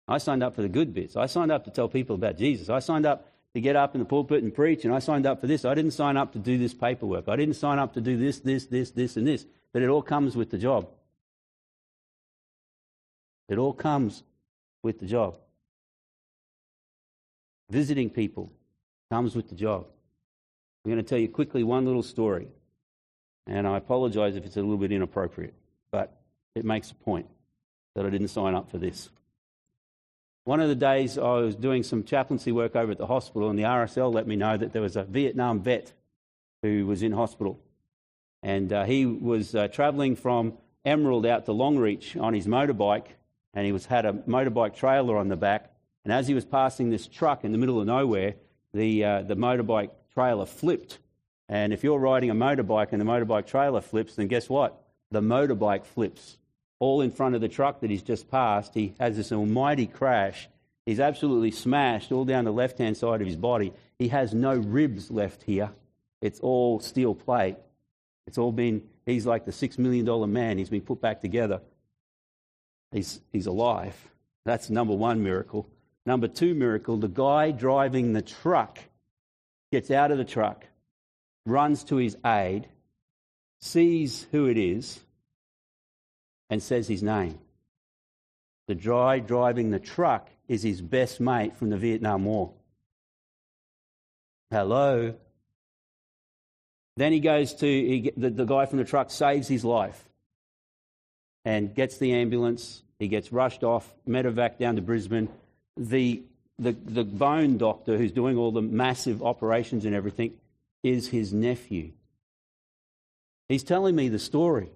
I 0.09 0.19
signed 0.19 0.43
up 0.43 0.57
for 0.57 0.63
the 0.63 0.69
good 0.69 0.93
bits. 0.93 1.15
I 1.15 1.27
signed 1.27 1.53
up 1.53 1.65
to 1.67 1.71
tell 1.71 1.89
people 1.89 2.17
about 2.17 2.37
Jesus. 2.37 2.71
I 2.71 2.81
signed 2.81 3.07
up 3.07 3.29
to 3.55 3.61
get 3.61 3.77
up 3.77 3.95
in 3.95 4.01
the 4.01 4.05
pulpit 4.05 4.43
and 4.43 4.53
preach, 4.53 4.85
and 4.85 4.93
I 4.93 4.99
signed 4.99 5.27
up 5.27 5.41
for 5.41 5.47
this. 5.47 5.65
I 5.65 5.75
didn't 5.75 5.93
sign 5.93 6.17
up 6.17 6.33
to 6.33 6.41
do 6.41 6.59
this 6.59 6.75
paperwork. 6.75 7.29
I 7.29 7.37
didn't 7.37 7.55
sign 7.55 7.79
up 7.79 7.95
to 7.95 8.01
do 8.01 8.17
this, 8.17 8.41
this, 8.41 8.67
this, 8.67 8.91
this, 8.91 9.17
and 9.17 9.29
this. 9.29 9.47
But 9.73 9.83
it 9.83 9.89
all 9.89 10.03
comes 10.03 10.35
with 10.35 10.51
the 10.51 10.59
job. 10.59 10.89
It 13.49 13.59
all 13.59 13.73
comes 13.73 14.25
with 14.83 14.99
the 14.99 15.07
job. 15.07 15.37
Visiting 17.71 18.11
people 18.11 18.53
comes 19.11 19.35
with 19.35 19.49
the 19.49 19.55
job. 19.55 19.87
I'm 20.85 20.93
going 20.93 21.03
to 21.03 21.09
tell 21.09 21.19
you 21.19 21.29
quickly 21.29 21.65
one 21.65 21.85
little 21.85 22.03
story. 22.03 22.49
And 23.47 23.67
I 23.67 23.77
apologize 23.77 24.37
if 24.37 24.45
it's 24.45 24.57
a 24.57 24.61
little 24.61 24.77
bit 24.77 24.93
inappropriate, 24.93 25.55
but 25.91 26.17
it 26.55 26.65
makes 26.65 26.91
a 26.91 26.95
point 26.95 27.27
that 27.95 28.05
I 28.05 28.11
didn't 28.11 28.29
sign 28.29 28.55
up 28.55 28.71
for 28.71 28.79
this. 28.79 29.11
One 30.45 30.61
of 30.61 30.69
the 30.69 30.77
days 30.77 31.19
I 31.19 31.39
was 31.39 31.57
doing 31.57 31.83
some 31.83 32.05
chaplaincy 32.05 32.53
work 32.53 32.77
over 32.77 32.93
at 32.93 32.99
the 32.99 33.07
hospital, 33.07 33.51
and 33.51 33.59
the 33.59 33.65
RSL 33.65 34.13
let 34.13 34.29
me 34.29 34.37
know 34.37 34.57
that 34.57 34.73
there 34.73 34.83
was 34.83 34.97
a 34.97 35.03
Vietnam 35.03 35.61
vet 35.61 35.93
who 36.63 36.87
was 36.87 37.03
in 37.03 37.13
hospital. 37.13 37.59
And 38.43 38.73
uh, 38.73 38.85
he 38.85 39.07
was 39.07 39.55
uh, 39.55 39.67
travelling 39.69 40.15
from 40.15 40.55
Emerald 40.85 41.27
out 41.27 41.47
to 41.47 41.53
Longreach 41.53 42.21
on 42.21 42.33
his 42.33 42.47
motorbike, 42.47 43.07
and 43.55 43.67
he 43.67 43.73
was 43.73 43.87
had 43.87 44.07
a 44.07 44.13
motorbike 44.13 44.77
trailer 44.77 45.17
on 45.17 45.29
the 45.29 45.37
back. 45.37 45.73
And 46.07 46.13
as 46.13 46.29
he 46.29 46.35
was 46.35 46.45
passing 46.45 46.91
this 46.91 47.09
truck 47.09 47.43
in 47.43 47.51
the 47.51 47.59
middle 47.59 47.81
of 47.81 47.87
nowhere, 47.89 48.37
the, 48.73 49.05
uh, 49.05 49.23
the 49.23 49.35
motorbike 49.35 49.91
trailer 50.15 50.47
flipped. 50.47 51.01
And 51.49 51.73
if 51.73 51.83
you're 51.83 51.99
riding 51.99 52.31
a 52.31 52.35
motorbike 52.35 52.93
and 52.93 53.01
the 53.01 53.05
motorbike 53.05 53.49
trailer 53.49 53.81
flips, 53.81 54.15
then 54.15 54.29
guess 54.29 54.49
what? 54.49 54.81
The 55.11 55.21
motorbike 55.21 55.85
flips. 55.85 56.39
All 56.79 57.01
in 57.01 57.11
front 57.11 57.35
of 57.35 57.41
the 57.41 57.49
truck 57.49 57.81
that 57.81 57.91
he's 57.91 58.05
just 58.05 58.31
passed. 58.31 58.73
He 58.73 58.95
has 59.01 59.17
this 59.17 59.33
almighty 59.33 59.89
crash. 59.89 60.49
He's 60.85 61.01
absolutely 61.01 61.51
smashed 61.51 62.13
all 62.13 62.25
down 62.25 62.45
the 62.45 62.53
left 62.53 62.79
hand 62.79 62.97
side 62.97 63.21
of 63.21 63.27
his 63.27 63.35
body. 63.35 63.73
He 63.99 64.07
has 64.07 64.33
no 64.33 64.55
ribs 64.55 65.11
left 65.11 65.43
here. 65.43 65.73
It's 66.23 66.39
all 66.39 66.79
steel 66.79 67.17
plate. 67.17 67.57
It's 68.29 68.39
all 68.39 68.53
been, 68.53 68.85
he's 69.07 69.27
like 69.27 69.45
the 69.45 69.51
$6 69.51 69.77
million 69.77 70.33
man. 70.33 70.57
He's 70.57 70.71
been 70.71 70.83
put 70.83 71.01
back 71.01 71.21
together. 71.21 71.63
He's, 72.93 73.21
he's 73.33 73.47
alive. 73.47 73.97
That's 74.45 74.71
number 74.71 74.95
one 74.95 75.25
miracle. 75.25 75.67
Number 76.07 76.29
two 76.29 76.55
miracle 76.55 76.97
the 76.97 77.09
guy 77.09 77.51
driving 77.51 78.13
the 78.13 78.23
truck 78.23 78.79
gets 79.73 79.91
out 79.91 80.13
of 80.13 80.19
the 80.19 80.25
truck, 80.25 80.65
runs 81.45 81.83
to 81.85 81.97
his 81.97 82.17
aid, 82.25 82.69
sees 83.61 84.27
who 84.31 84.47
it 84.47 84.57
is, 84.57 85.01
and 86.49 86.63
says 86.63 86.87
his 86.87 87.03
name. 87.03 87.41
The 88.69 88.77
guy 88.77 89.19
driving 89.19 89.71
the 89.71 89.81
truck 89.81 90.31
is 90.47 90.63
his 90.63 90.81
best 90.81 91.19
mate 91.19 91.57
from 91.57 91.71
the 91.71 91.77
Vietnam 91.77 92.25
War. 92.25 92.53
Hello. 94.51 95.15
Then 96.97 97.13
he 97.13 97.19
goes 97.19 97.53
to, 97.55 97.67
he, 97.67 98.13
the, 98.17 98.31
the 98.31 98.45
guy 98.45 98.67
from 98.67 98.79
the 98.79 98.85
truck 98.85 99.11
saves 99.11 99.49
his 99.49 99.65
life 99.65 100.09
and 101.45 101.75
gets 101.75 101.99
the 101.99 102.13
ambulance. 102.13 102.83
He 103.01 103.09
gets 103.09 103.33
rushed 103.33 103.65
off, 103.65 103.93
medevac 104.09 104.59
down 104.59 104.77
to 104.77 104.83
Brisbane 104.83 105.29
the, 105.77 106.23
the, 106.59 106.73
the 106.73 107.05
bone 107.05 107.59
doctor 107.59 107.97
who's 107.97 108.13
doing 108.13 108.37
all 108.37 108.51
the 108.51 108.63
massive 108.63 109.23
operations 109.23 109.85
and 109.85 109.95
everything 109.95 110.35
is 110.83 111.09
his 111.09 111.33
nephew. 111.33 111.93
He's 113.49 113.63
telling 113.63 113.95
me 113.95 114.09
the 114.09 114.19
story. 114.19 114.71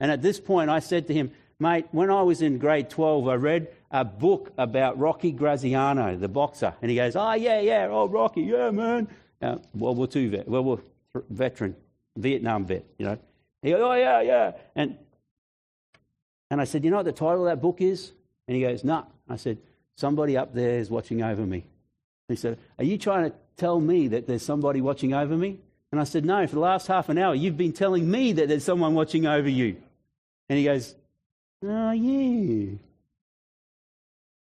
And 0.00 0.10
at 0.10 0.22
this 0.22 0.40
point, 0.40 0.70
I 0.70 0.80
said 0.80 1.06
to 1.08 1.14
him, 1.14 1.32
Mate, 1.58 1.86
when 1.90 2.10
I 2.10 2.22
was 2.22 2.42
in 2.42 2.58
grade 2.58 2.90
12, 2.90 3.28
I 3.28 3.34
read 3.34 3.68
a 3.90 4.04
book 4.04 4.52
about 4.58 4.98
Rocky 4.98 5.32
Graziano, 5.32 6.16
the 6.16 6.28
boxer. 6.28 6.74
And 6.82 6.90
he 6.90 6.96
goes, 6.96 7.16
Oh, 7.16 7.32
yeah, 7.32 7.60
yeah, 7.60 7.88
oh, 7.90 8.08
Rocky, 8.08 8.42
yeah, 8.42 8.70
man. 8.70 9.08
Uh, 9.40 9.56
World 9.74 9.96
War 9.96 10.08
II 10.14 10.28
vet, 10.28 10.48
World 10.48 10.66
War 10.66 10.80
veteran, 11.30 11.76
Vietnam 12.16 12.66
vet, 12.66 12.84
you 12.98 13.06
know. 13.06 13.18
He 13.62 13.70
goes, 13.70 13.80
Oh, 13.82 13.94
yeah, 13.94 14.20
yeah. 14.20 14.52
And, 14.74 14.98
and 16.50 16.60
I 16.60 16.64
said, 16.64 16.84
You 16.84 16.90
know 16.90 16.98
what 16.98 17.06
the 17.06 17.12
title 17.12 17.46
of 17.46 17.46
that 17.46 17.62
book 17.62 17.80
is? 17.80 18.12
And 18.48 18.54
he 18.54 18.62
goes, 18.62 18.84
No. 18.84 18.96
Nah. 18.96 19.04
I 19.28 19.36
said, 19.36 19.58
Somebody 19.96 20.36
up 20.36 20.54
there 20.54 20.78
is 20.78 20.90
watching 20.90 21.22
over 21.22 21.44
me. 21.44 21.64
He 22.28 22.36
said, 22.36 22.58
Are 22.78 22.84
you 22.84 22.98
trying 22.98 23.30
to 23.30 23.36
tell 23.56 23.80
me 23.80 24.08
that 24.08 24.26
there's 24.26 24.42
somebody 24.42 24.80
watching 24.80 25.14
over 25.14 25.36
me? 25.36 25.58
And 25.92 26.00
I 26.00 26.04
said, 26.04 26.24
No, 26.24 26.46
for 26.46 26.54
the 26.54 26.60
last 26.60 26.86
half 26.86 27.08
an 27.08 27.18
hour, 27.18 27.34
you've 27.34 27.56
been 27.56 27.72
telling 27.72 28.10
me 28.10 28.32
that 28.32 28.48
there's 28.48 28.64
someone 28.64 28.94
watching 28.94 29.26
over 29.26 29.48
you. 29.48 29.76
And 30.48 30.58
he 30.58 30.64
goes, 30.64 30.94
Oh, 31.64 31.92
yeah. 31.92 32.76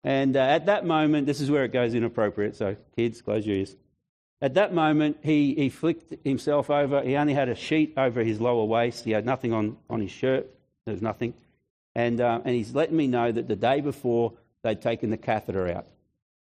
And 0.02 0.36
uh, 0.36 0.40
at 0.40 0.66
that 0.66 0.86
moment, 0.86 1.26
this 1.26 1.40
is 1.40 1.50
where 1.50 1.64
it 1.64 1.72
goes 1.72 1.94
inappropriate. 1.94 2.56
So, 2.56 2.76
kids, 2.94 3.22
close 3.22 3.46
your 3.46 3.56
ears. 3.56 3.76
At 4.40 4.54
that 4.54 4.74
moment, 4.74 5.18
he, 5.22 5.54
he 5.54 5.68
flicked 5.68 6.14
himself 6.24 6.70
over. 6.70 7.02
He 7.02 7.16
only 7.16 7.34
had 7.34 7.48
a 7.48 7.54
sheet 7.54 7.94
over 7.96 8.22
his 8.22 8.40
lower 8.40 8.64
waist. 8.64 9.04
He 9.04 9.10
had 9.12 9.24
nothing 9.24 9.52
on, 9.52 9.76
on 9.88 10.00
his 10.00 10.10
shirt. 10.10 10.48
There 10.84 10.92
was 10.92 11.02
nothing. 11.02 11.34
And, 11.94 12.20
uh, 12.20 12.40
and 12.44 12.54
he's 12.54 12.74
letting 12.74 12.96
me 12.96 13.06
know 13.06 13.32
that 13.32 13.48
the 13.48 13.56
day 13.56 13.80
before, 13.80 14.34
they'd 14.66 14.82
taken 14.82 15.10
the 15.10 15.16
catheter 15.16 15.68
out. 15.68 15.86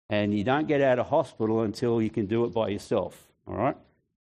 And 0.09 0.33
you 0.37 0.43
don't 0.43 0.67
get 0.67 0.81
out 0.81 0.99
of 0.99 1.07
hospital 1.07 1.61
until 1.61 2.01
you 2.01 2.09
can 2.09 2.25
do 2.25 2.43
it 2.45 2.53
by 2.53 2.69
yourself. 2.69 3.27
All 3.47 3.55
right? 3.55 3.77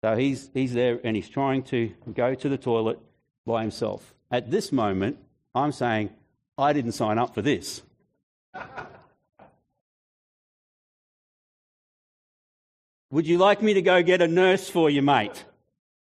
So 0.02 0.16
he's, 0.16 0.50
he's 0.54 0.72
there 0.72 1.00
and 1.02 1.16
he's 1.16 1.28
trying 1.28 1.64
to 1.64 1.92
go 2.14 2.34
to 2.34 2.48
the 2.48 2.56
toilet 2.56 2.98
by 3.44 3.62
himself. 3.62 4.14
At 4.30 4.50
this 4.50 4.70
moment, 4.72 5.18
I'm 5.54 5.72
saying, 5.72 6.10
I 6.56 6.72
didn't 6.72 6.92
sign 6.92 7.18
up 7.18 7.34
for 7.34 7.42
this. 7.42 7.82
Would 13.10 13.26
you 13.26 13.38
like 13.38 13.62
me 13.62 13.74
to 13.74 13.82
go 13.82 14.02
get 14.02 14.20
a 14.22 14.28
nurse 14.28 14.68
for 14.68 14.90
you, 14.90 15.02
mate? 15.02 15.44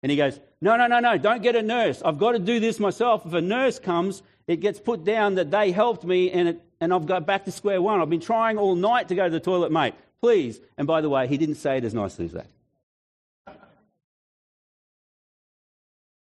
And 0.01 0.09
he 0.09 0.17
goes, 0.17 0.39
No, 0.61 0.77
no, 0.77 0.87
no, 0.87 0.99
no, 0.99 1.17
don't 1.17 1.43
get 1.43 1.55
a 1.55 1.61
nurse. 1.61 2.01
I've 2.03 2.17
got 2.17 2.31
to 2.31 2.39
do 2.39 2.59
this 2.59 2.79
myself. 2.79 3.25
If 3.25 3.33
a 3.33 3.41
nurse 3.41 3.77
comes, 3.77 4.23
it 4.47 4.61
gets 4.61 4.79
put 4.79 5.03
down 5.03 5.35
that 5.35 5.51
they 5.51 5.71
helped 5.71 6.03
me 6.03 6.31
and, 6.31 6.49
it, 6.49 6.61
and 6.83 6.93
I've 6.93 7.05
got 7.05 7.25
back 7.25 7.45
to 7.45 7.51
square 7.51 7.81
one. 7.81 8.01
I've 8.01 8.09
been 8.09 8.19
trying 8.19 8.57
all 8.57 8.75
night 8.75 9.07
to 9.07 9.15
go 9.15 9.23
to 9.23 9.29
the 9.29 9.39
toilet, 9.39 9.71
mate. 9.71 9.93
Please. 10.21 10.59
And 10.77 10.85
by 10.85 10.99
the 10.99 11.09
way, 11.09 11.27
he 11.27 11.37
didn't 11.37 11.55
say 11.55 11.77
it 11.77 11.85
as 11.85 11.93
nicely 11.93 12.25
as 12.25 12.33
that. 12.33 12.47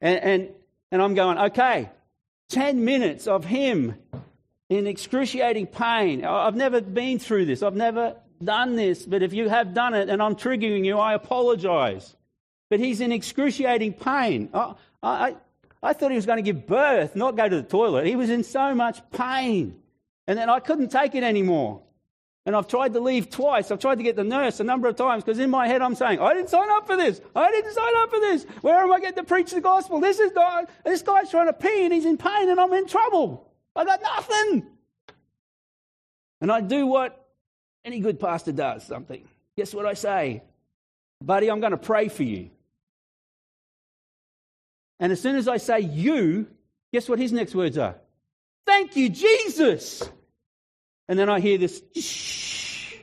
And, 0.01 0.18
and, 0.20 0.48
and 0.92 1.03
I'm 1.03 1.14
going, 1.14 1.37
okay, 1.37 1.90
10 2.51 2.85
minutes 2.85 3.27
of 3.27 3.44
him 3.44 3.96
in 4.68 4.87
excruciating 4.87 5.66
pain. 5.66 6.25
I've 6.25 6.55
never 6.55 6.81
been 6.81 7.18
through 7.18 7.46
this. 7.46 7.64
I've 7.64 7.75
never 7.75 8.16
done 8.42 8.77
this. 8.77 9.05
But 9.05 9.25
if 9.25 9.33
you 9.33 9.48
have 9.48 9.75
done 9.75 9.94
it 9.94 10.09
and 10.09 10.22
I'm 10.22 10.37
triggering 10.37 10.85
you, 10.85 10.96
I 10.96 11.14
apologize. 11.14 12.16
But 12.70 12.79
he's 12.79 13.01
in 13.01 13.11
excruciating 13.11 13.94
pain. 13.94 14.48
I, 14.55 14.75
I, 15.03 15.37
I 15.83 15.92
thought 15.92 16.12
he 16.12 16.16
was 16.16 16.27
going 16.27 16.38
to 16.38 16.42
give 16.42 16.68
birth, 16.68 17.16
not 17.16 17.37
go 17.37 17.48
to 17.48 17.57
the 17.57 17.62
toilet. 17.64 18.07
He 18.07 18.14
was 18.14 18.31
in 18.31 18.44
so 18.44 18.77
much 18.77 19.01
pain. 19.11 19.81
And 20.26 20.38
then 20.38 20.48
I 20.48 20.61
couldn't 20.61 20.90
take 20.90 21.14
it 21.14 21.22
anymore. 21.22 21.82
And 22.44 22.56
I've 22.56 22.66
tried 22.66 22.92
to 22.94 23.00
leave 23.00 23.30
twice. 23.30 23.70
I've 23.70 23.78
tried 23.78 23.98
to 23.98 24.02
get 24.02 24.16
the 24.16 24.24
nurse 24.24 24.58
a 24.58 24.64
number 24.64 24.88
of 24.88 24.96
times 24.96 25.22
because 25.22 25.38
in 25.38 25.48
my 25.48 25.68
head 25.68 25.80
I'm 25.80 25.94
saying, 25.94 26.18
I 26.18 26.35
didn't 26.35 26.48
sign 26.50 26.68
up 26.70 26.87
for 26.87 26.96
this. 26.96 27.20
I 27.37 27.50
didn't 27.52 27.72
sign 27.72 27.96
up 27.96 28.11
for 28.11 28.18
this. 28.18 28.44
Where 28.62 28.80
am 28.80 28.92
I 28.92 28.98
getting 28.98 29.16
to 29.16 29.24
preach 29.24 29.52
the 29.52 29.61
gospel? 29.61 30.00
This 30.00 30.18
is 30.18 30.32
not, 30.32 30.68
this 30.85 31.02
guy's 31.02 31.30
trying 31.30 31.46
to 31.46 31.52
pee 31.52 31.85
and 31.85 31.92
he's 31.92 32.04
in 32.04 32.16
pain 32.16 32.50
and 32.50 32.58
I'm 32.58 32.72
in 32.72 32.88
trouble. 32.88 33.48
I 33.76 33.85
got 33.85 34.02
nothing. 34.02 34.66
And 36.40 36.50
I 36.50 36.61
do 36.61 36.87
what 36.87 37.24
any 37.85 38.00
good 38.00 38.18
pastor 38.18 38.50
does 38.50 38.85
something. 38.85 39.22
Guess 39.56 39.72
what 39.72 39.87
I 39.87 39.94
say? 39.94 40.42
Buddy, 41.22 41.48
I'm 41.48 41.61
going 41.61 41.70
to 41.70 41.76
pray 41.76 42.08
for 42.08 42.24
you. 42.24 42.50
And 44.98 45.12
as 45.12 45.20
soon 45.20 45.37
as 45.37 45.46
I 45.46 45.58
say 45.58 45.80
you, 45.80 46.48
guess 46.92 47.08
what 47.08 47.20
his 47.20 47.32
next 47.32 47.54
words 47.54 47.78
are? 47.78 47.96
Thank 48.66 48.96
you, 48.96 49.09
Jesus. 49.09 50.09
And 51.09 51.18
then 51.18 51.29
I 51.29 51.40
hear 51.40 51.59
this 51.59 51.83
shh. 51.94 52.94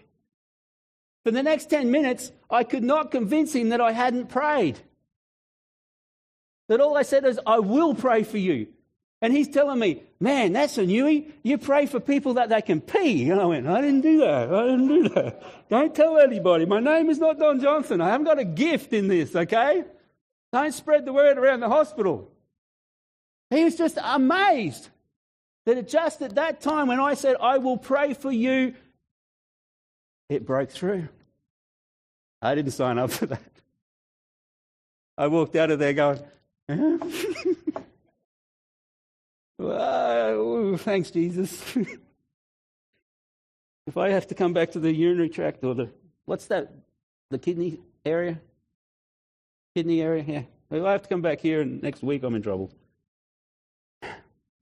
For 1.24 1.32
the 1.32 1.44
next 1.44 1.70
10 1.70 1.92
minutes, 1.92 2.32
I 2.50 2.64
could 2.64 2.84
not 2.84 3.12
convince 3.12 3.54
him 3.54 3.70
that 3.70 3.82
I 3.82 3.92
hadn't 3.92 4.30
prayed. 4.30 4.80
That 6.70 6.82
all 6.82 6.98
I 6.98 7.04
said 7.04 7.26
is, 7.26 7.40
I 7.46 7.60
will 7.60 7.94
pray 7.94 8.24
for 8.24 8.38
you. 8.38 8.68
And 9.22 9.34
he's 9.34 9.50
telling 9.50 9.80
me, 9.80 10.04
man, 10.20 10.54
that's 10.54 10.78
a 10.78 10.86
newie. 10.86 11.30
You 11.44 11.58
pray 11.58 11.88
for 11.88 12.00
people 12.00 12.36
that 12.36 12.50
they 12.50 12.62
can 12.62 12.80
pee. 12.80 13.30
And 13.30 13.42
I 13.42 13.46
went, 13.46 13.68
I 13.68 13.82
didn't 13.82 14.02
do 14.02 14.20
that. 14.20 14.54
I 14.54 14.64
didn't 14.64 14.88
do 14.88 15.10
that. 15.10 15.44
Don't 15.70 15.94
tell 15.94 16.18
anybody. 16.18 16.66
My 16.66 16.80
name 16.80 17.10
is 17.10 17.20
not 17.20 17.38
Don 17.38 17.60
Johnson. 17.60 18.00
I 18.00 18.10
haven't 18.10 18.26
got 18.26 18.40
a 18.40 18.46
gift 18.46 18.94
in 18.94 19.10
this, 19.10 19.36
okay? 19.36 19.84
Don't 20.54 20.74
spread 20.74 21.06
the 21.06 21.12
word 21.12 21.38
around 21.38 21.60
the 21.60 21.68
hospital. 21.68 22.32
He 23.50 23.64
was 23.64 23.76
just 23.76 23.98
amazed 24.02 24.90
that 25.76 25.88
just 25.88 26.22
at 26.22 26.36
that 26.36 26.62
time 26.62 26.88
when 26.88 27.00
I 27.00 27.14
said, 27.14 27.36
I 27.42 27.58
will 27.58 27.78
pray 27.78 28.14
for 28.14 28.32
you, 28.32 28.74
it 30.30 30.46
broke 30.46 30.72
through. 30.72 31.10
I 32.42 32.56
didn't 32.56 32.72
sign 32.72 32.98
up 32.98 33.12
for 33.12 33.26
that. 33.28 33.42
I 35.18 35.28
walked 35.28 35.56
out 35.56 35.72
of 35.72 35.80
there 35.80 35.94
going, 35.94 36.20
oh, 39.60 40.78
thanks, 40.78 41.12
Jesus. 41.12 41.78
if 43.88 43.98
I 43.98 44.10
have 44.10 44.28
to 44.28 44.36
come 44.36 44.54
back 44.54 44.72
to 44.72 44.80
the 44.80 44.94
urinary 44.94 45.30
tract 45.30 45.64
or 45.64 45.76
the, 45.76 45.90
what's 46.26 46.46
that, 46.46 46.72
the 47.32 47.38
kidney 47.38 47.80
area? 48.06 48.40
Kidney 49.76 50.02
area, 50.02 50.24
yeah. 50.26 50.44
If 50.72 50.84
I 50.84 50.94
have 50.94 51.02
to 51.02 51.10
come 51.10 51.22
back 51.22 51.42
here 51.42 51.62
and 51.62 51.84
next 51.84 52.02
week 52.02 52.24
I'm 52.24 52.36
in 52.36 52.42
trouble. 52.42 52.72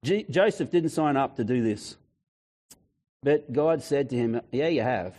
G- 0.07 0.25
Joseph 0.29 0.71
didn't 0.71 0.91
sign 0.91 1.17
up 1.17 1.35
to 1.35 1.43
do 1.43 1.61
this. 1.61 1.97
But 3.21 3.51
God 3.51 3.83
said 3.83 4.09
to 4.11 4.15
him, 4.15 4.39
Yeah, 4.53 4.69
you 4.69 4.81
have. 4.81 5.15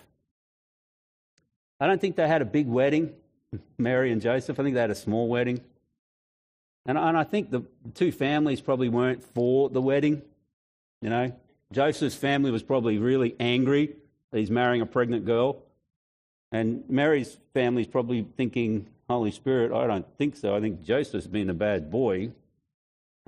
I 1.79 1.87
don't 1.87 2.01
think 2.01 2.17
they 2.17 2.27
had 2.27 2.41
a 2.41 2.47
big 2.47 2.67
wedding, 2.67 3.13
Mary 3.79 4.11
and 4.11 4.23
Joseph. 4.23 4.59
I 4.59 4.63
think 4.63 4.75
they 4.75 4.81
had 4.81 4.91
a 4.91 4.95
small 4.95 5.29
wedding. 5.29 5.61
And, 6.87 6.97
and 6.97 7.19
I 7.19 7.25
think 7.25 7.51
the 7.51 7.65
two 7.93 8.11
families 8.11 8.63
probably 8.63 8.89
weren't 8.89 9.23
for 9.23 9.69
the 9.69 9.83
wedding. 9.83 10.23
You 11.03 11.11
know, 11.11 11.33
Joseph's 11.71 12.17
family 12.17 12.51
was 12.51 12.63
probably 12.63 12.97
really 12.97 13.37
angry 13.39 13.95
that 14.31 14.39
he's 14.39 14.51
marrying 14.51 14.81
a 14.81 14.87
pregnant 14.87 15.27
girl. 15.27 15.63
And 16.51 16.83
Mary's 16.89 17.37
family's 17.53 17.87
probably 17.87 18.27
thinking, 18.39 18.87
Holy 19.07 19.33
Spirit, 19.33 19.71
I 19.71 19.87
don't 19.87 20.07
think 20.17 20.35
so. 20.35 20.57
I 20.57 20.61
think 20.61 20.83
Joseph's 20.83 21.27
been 21.27 21.51
a 21.51 21.55
bad 21.55 21.91
boy. 21.91 22.31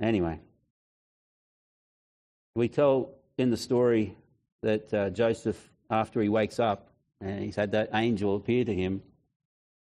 Anyway, 0.01 0.39
we 2.55 2.67
tell 2.67 3.09
in 3.37 3.49
the 3.49 3.57
story 3.57 4.15
that 4.61 4.93
uh, 4.93 5.09
Joseph, 5.09 5.69
after 5.89 6.21
he 6.21 6.29
wakes 6.29 6.59
up 6.59 6.89
and 7.19 7.43
he's 7.43 7.55
had 7.55 7.71
that 7.71 7.89
angel 7.93 8.35
appear 8.35 8.65
to 8.65 8.73
him, 8.73 9.01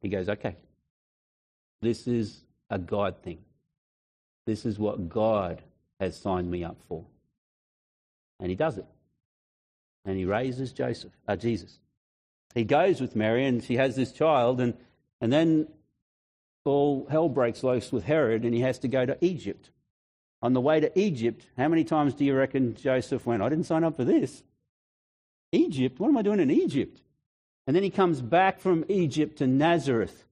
he 0.02 0.10
goes, 0.10 0.30
Okay, 0.30 0.56
this 1.82 2.08
is 2.08 2.42
a 2.70 2.78
God 2.78 3.18
thing. 3.24 3.40
This 4.46 4.66
is 4.66 4.80
what 4.80 5.10
God 5.10 5.62
has 6.00 6.16
signed 6.18 6.50
me 6.50 6.64
up 6.64 6.78
for. 6.88 7.04
And 8.40 8.50
he 8.50 8.56
does 8.56 8.78
it. 8.78 8.86
And 10.06 10.18
he 10.18 10.26
raises 10.26 10.72
Joseph, 10.72 11.12
uh, 11.28 11.36
Jesus. 11.36 11.80
He 12.54 12.64
goes 12.64 13.02
with 13.02 13.16
Mary 13.16 13.46
and 13.46 13.64
she 13.64 13.76
has 13.76 13.96
this 13.96 14.12
child, 14.12 14.62
and, 14.62 14.74
and 15.20 15.34
then 15.34 15.68
all 16.64 17.08
hell 17.10 17.30
breaks 17.30 17.64
loose 17.64 17.92
with 17.92 18.04
Herod 18.04 18.44
and 18.44 18.54
he 18.54 18.62
has 18.62 18.80
to 18.80 18.88
go 18.88 19.06
to 19.06 19.18
Egypt 19.24 19.70
on 20.42 20.54
the 20.54 20.62
way 20.62 20.80
to 20.80 21.00
Egypt, 21.00 21.46
how 21.58 21.68
many 21.68 21.84
times 21.84 22.14
do 22.14 22.24
you 22.24 22.36
reckon 22.36 22.76
Joseph 22.76 23.26
went, 23.26 23.42
I 23.42 23.50
didn't 23.50 23.66
sign 23.66 23.84
up 23.84 23.96
for 23.96 24.06
this? 24.06 24.44
Egypt? 25.52 26.00
What 26.00 26.10
am 26.10 26.18
I 26.18 26.22
doing 26.22 26.40
in 26.40 26.52
Egypt? 26.52 27.02
And 27.66 27.76
then 27.76 27.84
he 27.84 27.90
comes 27.90 28.22
back 28.22 28.60
from 28.60 28.86
Egypt 28.88 29.40
to 29.40 29.48
Nazareth. 29.48 30.26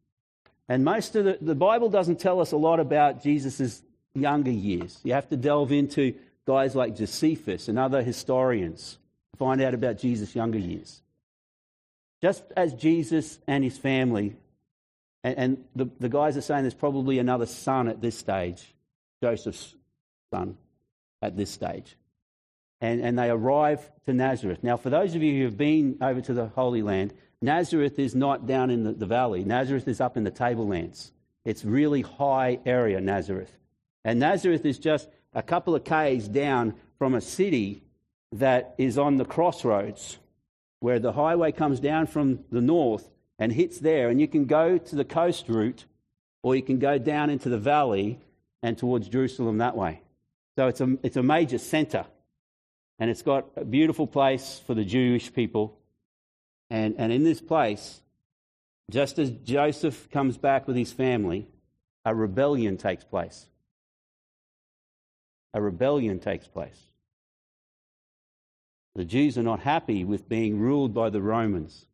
And 0.70 0.84
most 0.84 1.16
of 1.16 1.26
the, 1.26 1.38
the 1.42 1.56
Bible 1.56 1.90
doesn't 1.90 2.20
tell 2.20 2.40
us 2.40 2.52
a 2.52 2.58
lot 2.58 2.80
about 2.80 3.24
Jesus' 3.24 3.82
younger 4.14 4.52
years. 4.52 5.00
You 5.04 5.14
have 5.14 5.30
to 5.30 5.38
delve 5.38 5.72
into 5.72 6.16
guys 6.46 6.76
like 6.76 6.96
Josephus 6.96 7.68
and 7.68 7.78
other 7.78 8.02
historians 8.04 8.98
to 9.34 9.38
find 9.38 9.62
out 9.62 9.74
about 9.74 9.98
Jesus' 9.98 10.36
younger 10.36 10.60
years. 10.60 11.02
Just 12.22 12.44
as 12.56 12.74
Jesus 12.74 13.40
and 13.48 13.64
his 13.64 13.78
family, 13.78 14.36
and, 15.24 15.38
and 15.38 15.66
the, 15.76 15.90
the 16.00 16.10
guys 16.10 16.38
are 16.38 16.42
saying 16.42 16.64
there's 16.64 16.74
probably 16.74 17.20
another 17.20 17.46
son 17.46 17.88
at 17.88 18.02
this 18.02 18.18
stage, 18.18 18.74
Joseph's 19.22 19.76
son 20.32 20.58
at 21.22 21.36
this 21.38 21.50
stage. 21.50 21.96
And, 22.82 23.02
and 23.02 23.18
they 23.18 23.30
arrive 23.30 23.90
to 24.06 24.14
Nazareth. 24.14 24.64
Now, 24.64 24.78
for 24.78 24.90
those 24.90 25.16
of 25.16 25.24
you 25.24 25.38
who 25.38 25.46
have 25.46 25.58
been 25.58 25.98
over 26.02 26.22
to 26.22 26.34
the 26.34 26.48
Holy 26.48 26.82
Land, 26.82 27.14
Nazareth 27.42 28.00
is 28.00 28.16
not 28.16 28.46
down 28.46 28.70
in 28.70 28.84
the, 28.84 28.92
the 28.92 29.06
valley. 29.06 29.44
Nazareth 29.44 29.88
is 29.88 30.02
up 30.02 30.18
in 30.18 30.24
the 30.24 30.32
tablelands. 30.32 31.12
It's 31.46 31.64
really 31.64 32.02
high 32.02 32.60
area, 32.66 33.00
Nazareth. 33.00 33.56
And 34.04 34.20
Nazareth 34.20 34.66
is 34.66 34.80
just 34.80 35.08
a 35.34 35.44
couple 35.44 35.76
of 35.76 35.84
k's 35.84 36.28
down 36.28 36.74
from 36.98 37.14
a 37.14 37.22
city 37.22 37.84
that 38.32 38.76
is 38.78 38.98
on 38.98 39.18
the 39.18 39.26
crossroads 39.26 40.18
where 40.80 41.00
the 41.00 41.14
highway 41.14 41.52
comes 41.52 41.80
down 41.80 42.08
from 42.08 42.40
the 42.52 42.62
north 42.62 43.10
and 43.40 43.52
hits 43.52 43.80
there. 43.80 44.10
And 44.10 44.20
you 44.20 44.28
can 44.28 44.46
go 44.46 44.78
to 44.78 44.96
the 44.96 45.06
coast 45.06 45.48
route 45.50 45.86
or 46.44 46.56
you 46.56 46.62
can 46.62 46.80
go 46.80 46.98
down 46.98 47.30
into 47.30 47.50
the 47.50 47.58
valley 47.58 48.20
and 48.62 48.78
towards 48.78 49.08
Jerusalem 49.08 49.60
that 49.60 49.76
way. 49.78 50.02
So 50.56 50.68
it's 50.68 50.82
a, 50.82 50.98
it's 51.04 51.18
a 51.18 51.24
major 51.24 51.58
center. 51.58 52.06
And 52.98 53.10
it's 53.10 53.22
got 53.22 53.48
a 53.58 53.66
beautiful 53.66 54.08
place 54.08 54.62
for 54.66 54.74
the 54.74 54.86
Jewish 54.86 55.34
people. 55.34 55.78
And, 56.70 56.96
and 56.98 57.12
in 57.12 57.24
this 57.24 57.42
place, 57.42 58.02
just 58.90 59.20
as 59.20 59.32
Joseph 59.32 60.10
comes 60.12 60.38
back 60.38 60.68
with 60.68 60.78
his 60.78 60.94
family, 60.94 61.48
a 62.06 62.16
rebellion 62.16 62.78
takes 62.78 63.04
place. 63.04 63.48
A 65.54 65.62
rebellion 65.62 66.20
takes 66.20 66.48
place. 66.48 66.80
The 68.96 69.06
Jews 69.06 69.38
are 69.38 69.44
not 69.44 69.60
happy 69.60 70.06
with 70.06 70.30
being 70.30 70.60
ruled 70.60 70.94
by 70.94 71.10
the 71.10 71.22
Romans. 71.22 71.86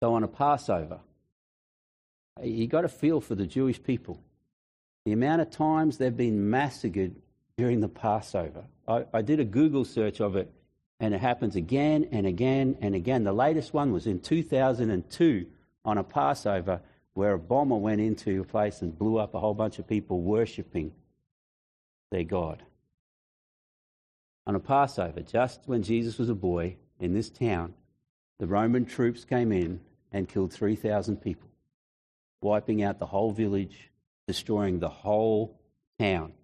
So 0.00 0.12
on 0.12 0.22
a 0.22 0.28
Passover, 0.28 1.00
you 2.42 2.66
got 2.66 2.82
to 2.82 2.88
feel 2.88 3.20
for 3.20 3.34
the 3.34 3.46
Jewish 3.46 3.82
people 3.82 4.20
the 5.08 5.14
amount 5.14 5.40
of 5.40 5.50
times 5.50 5.96
they've 5.96 6.18
been 6.18 6.50
massacred 6.50 7.16
during 7.56 7.80
the 7.80 7.88
Passover. 7.88 8.64
I, 8.86 9.06
I, 9.14 9.22
did 9.22 9.40
a 9.40 9.44
Google 9.44 9.86
search 9.86 10.20
of 10.20 10.36
it, 10.36 10.52
and 11.00 11.14
it 11.14 11.20
happens 11.22 11.56
again 11.56 12.10
and 12.12 12.26
again 12.26 12.76
and 12.82 12.94
again. 12.94 13.24
The 13.24 13.32
latest 13.32 13.72
one 13.72 13.90
was 13.90 14.06
in 14.06 14.20
2002 14.20 15.46
on 15.86 15.96
a 15.96 16.04
Passover 16.04 16.82
where 17.14 17.32
a 17.32 17.38
bomber 17.38 17.76
went 17.76 18.02
into 18.02 18.42
a 18.42 18.44
place 18.44 18.82
and 18.82 18.98
blew 18.98 19.16
up 19.16 19.34
a 19.34 19.40
whole 19.40 19.54
bunch 19.54 19.78
of 19.78 19.88
people 19.88 20.20
worshipping 20.20 20.92
their 22.10 22.24
God. 22.24 22.62
On 24.46 24.54
a 24.54 24.60
Passover, 24.60 25.22
just 25.22 25.62
when 25.64 25.82
Jesus 25.82 26.18
was 26.18 26.28
a 26.28 26.34
boy 26.34 26.76
in 27.00 27.14
this 27.14 27.30
town, 27.30 27.72
the 28.38 28.46
Roman 28.46 28.84
troops 28.84 29.24
came 29.24 29.52
in 29.52 29.80
and 30.12 30.28
killed 30.28 30.52
3,000 30.52 31.16
people, 31.16 31.48
wiping 32.42 32.82
out 32.82 32.98
the 32.98 33.06
whole 33.06 33.30
village 33.30 33.87
destroying 34.28 34.78
the 34.78 34.90
whole 34.90 35.58
town. 35.98 36.34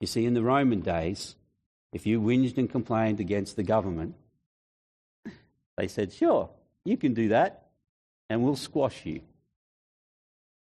You 0.00 0.06
see, 0.06 0.24
in 0.24 0.34
the 0.34 0.44
Roman 0.44 0.80
days, 0.80 1.34
if 1.92 2.06
you 2.06 2.20
whinged 2.20 2.56
and 2.56 2.70
complained 2.70 3.18
against 3.18 3.56
the 3.56 3.64
government, 3.64 4.14
they 5.76 5.88
said, 5.88 6.12
Sure, 6.12 6.48
you 6.84 6.96
can 6.96 7.12
do 7.12 7.28
that, 7.28 7.66
and 8.30 8.44
we'll 8.44 8.54
squash 8.54 9.04
you. 9.04 9.22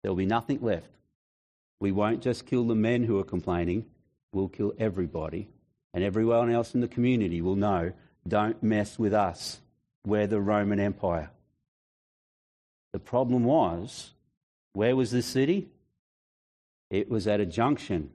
There'll 0.02 0.16
be 0.16 0.24
nothing 0.24 0.60
left. 0.62 0.88
We 1.80 1.92
won't 1.92 2.22
just 2.22 2.46
kill 2.46 2.66
the 2.66 2.74
men 2.74 3.04
who 3.04 3.18
are 3.20 3.24
complaining, 3.24 3.84
we'll 4.32 4.48
kill 4.48 4.72
everybody. 4.78 5.50
And 5.92 6.02
everyone 6.02 6.50
else 6.50 6.74
in 6.74 6.80
the 6.80 6.88
community 6.88 7.42
will 7.42 7.56
know 7.56 7.92
don't 8.26 8.62
mess 8.62 8.98
with 8.98 9.12
us. 9.12 9.60
We're 10.06 10.26
the 10.26 10.40
Roman 10.40 10.80
Empire. 10.80 11.30
The 12.94 12.98
problem 12.98 13.44
was, 13.44 14.12
where 14.72 14.96
was 14.96 15.10
this 15.10 15.26
city? 15.26 15.68
It 16.92 17.08
was 17.08 17.26
at 17.26 17.40
a 17.40 17.46
junction. 17.46 18.10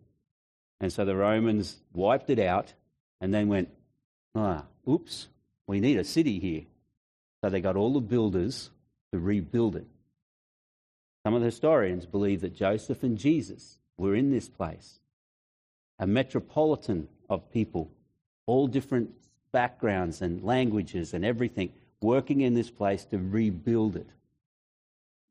And 0.80 0.94
so 0.94 1.04
the 1.04 1.16
Romans 1.16 1.78
wiped 1.94 2.30
it 2.30 2.38
out 2.38 2.74
and 3.20 3.34
then 3.34 3.48
went, 3.48 3.70
ah, 4.36 4.66
oops, 4.88 5.30
we 5.66 5.80
need 5.80 5.98
a 5.98 6.04
city 6.04 6.38
here. 6.40 6.62
So 7.42 7.50
they 7.50 7.60
got 7.60 7.76
all 7.76 7.92
the 7.92 8.00
builders 8.00 8.70
to 9.12 9.20
rebuild 9.20 9.76
it. 9.76 9.88
Some 11.26 11.34
of 11.34 11.42
the 11.42 11.48
historians 11.48 12.06
believe 12.06 12.42
that 12.42 12.56
Joseph 12.56 13.02
and 13.02 13.18
Jesus 13.18 13.80
were 13.98 14.14
in 14.14 14.30
this 14.30 14.48
place, 14.48 15.00
a 15.98 16.06
metropolitan 16.06 17.08
of 17.32 17.52
people, 17.52 17.90
all 18.46 18.68
different 18.68 19.10
backgrounds 19.52 20.22
and 20.22 20.44
languages 20.44 21.16
and 21.16 21.26
everything, 21.26 21.74
working 22.00 22.42
in 22.42 22.54
this 22.54 22.70
place 22.70 23.06
to 23.06 23.18
rebuild 23.18 23.96
it. 23.96 24.08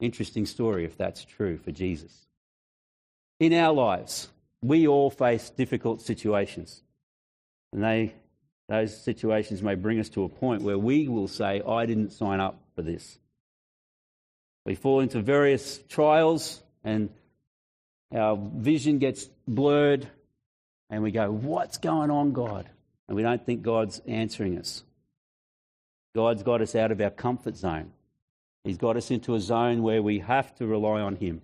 Interesting 0.00 0.46
story 0.46 0.84
if 0.84 0.96
that's 0.96 1.24
true 1.24 1.58
for 1.58 1.70
Jesus. 1.70 2.26
In 3.38 3.52
our 3.52 3.72
lives, 3.72 4.28
we 4.62 4.86
all 4.86 5.10
face 5.10 5.50
difficult 5.50 6.00
situations. 6.00 6.82
And 7.72 7.82
they, 7.82 8.14
those 8.68 8.96
situations 8.96 9.62
may 9.62 9.74
bring 9.74 10.00
us 10.00 10.08
to 10.10 10.24
a 10.24 10.28
point 10.28 10.62
where 10.62 10.78
we 10.78 11.08
will 11.08 11.28
say, 11.28 11.62
I 11.66 11.86
didn't 11.86 12.12
sign 12.12 12.40
up 12.40 12.58
for 12.74 12.82
this. 12.82 13.18
We 14.64 14.74
fall 14.74 15.00
into 15.00 15.20
various 15.20 15.78
trials 15.88 16.62
and 16.82 17.10
our 18.14 18.36
vision 18.36 18.98
gets 18.98 19.28
blurred 19.46 20.08
and 20.88 21.02
we 21.02 21.10
go, 21.10 21.30
What's 21.30 21.78
going 21.78 22.10
on, 22.10 22.32
God? 22.32 22.68
And 23.08 23.16
we 23.16 23.22
don't 23.22 23.44
think 23.44 23.62
God's 23.62 24.00
answering 24.06 24.58
us. 24.58 24.82
God's 26.14 26.42
got 26.42 26.62
us 26.62 26.74
out 26.74 26.92
of 26.92 27.00
our 27.00 27.10
comfort 27.10 27.56
zone. 27.56 27.92
He's 28.64 28.78
got 28.78 28.96
us 28.96 29.10
into 29.10 29.34
a 29.34 29.40
zone 29.40 29.82
where 29.82 30.02
we 30.02 30.20
have 30.20 30.54
to 30.56 30.66
rely 30.66 31.00
on 31.00 31.16
Him. 31.16 31.42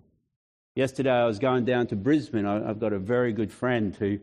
Yesterday, 0.75 1.11
I 1.11 1.27
was 1.27 1.39
going 1.39 1.67
down 1.67 1.87
to 1.89 1.97
Brisbane. 1.97 2.47
I've 2.47 2.81
got 2.81 2.95
a 2.95 2.99
very 2.99 3.35
good 3.35 3.53
friend 3.53 3.95
who 3.95 4.21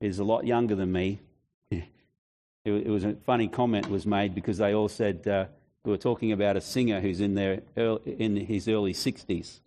is 0.00 0.18
a 0.18 0.24
lot 0.24 0.44
younger 0.44 0.74
than 0.74 0.90
me. 0.90 1.20
it 1.70 2.88
was 2.88 3.04
a 3.04 3.14
funny 3.14 3.46
comment 3.46 3.88
was 3.88 4.04
made 4.04 4.34
because 4.34 4.58
they 4.58 4.74
all 4.74 4.88
said 4.88 5.28
uh, 5.28 5.44
we 5.84 5.92
were 5.92 5.98
talking 5.98 6.32
about 6.32 6.56
a 6.56 6.60
singer 6.60 7.00
who's 7.00 7.20
in 7.20 7.34
their 7.34 7.60
early, 7.76 8.00
in 8.18 8.34
his 8.34 8.66
early 8.66 8.92
60s, 8.92 9.60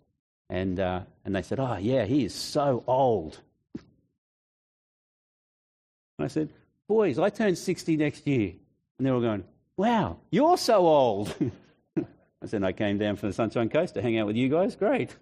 and 0.50 0.78
uh, 0.78 1.00
and 1.24 1.34
they 1.34 1.40
said, 1.40 1.58
"Oh 1.58 1.78
yeah, 1.80 2.04
he 2.04 2.26
is 2.26 2.34
so 2.34 2.84
old." 2.86 3.40
I 6.18 6.26
said, 6.28 6.50
"Boys, 6.86 7.18
I 7.18 7.30
turn 7.30 7.56
60 7.56 7.96
next 7.96 8.26
year," 8.26 8.52
and 8.98 9.06
they 9.06 9.10
were 9.10 9.22
going, 9.22 9.44
"Wow, 9.78 10.18
you're 10.30 10.58
so 10.58 10.86
old." 10.86 11.34
I 11.96 12.46
said, 12.46 12.62
"I 12.62 12.72
came 12.72 12.98
down 12.98 13.16
from 13.16 13.30
the 13.30 13.34
Sunshine 13.34 13.70
Coast 13.70 13.94
to 13.94 14.02
hang 14.02 14.18
out 14.18 14.26
with 14.26 14.36
you 14.36 14.50
guys. 14.50 14.76
Great." 14.76 15.16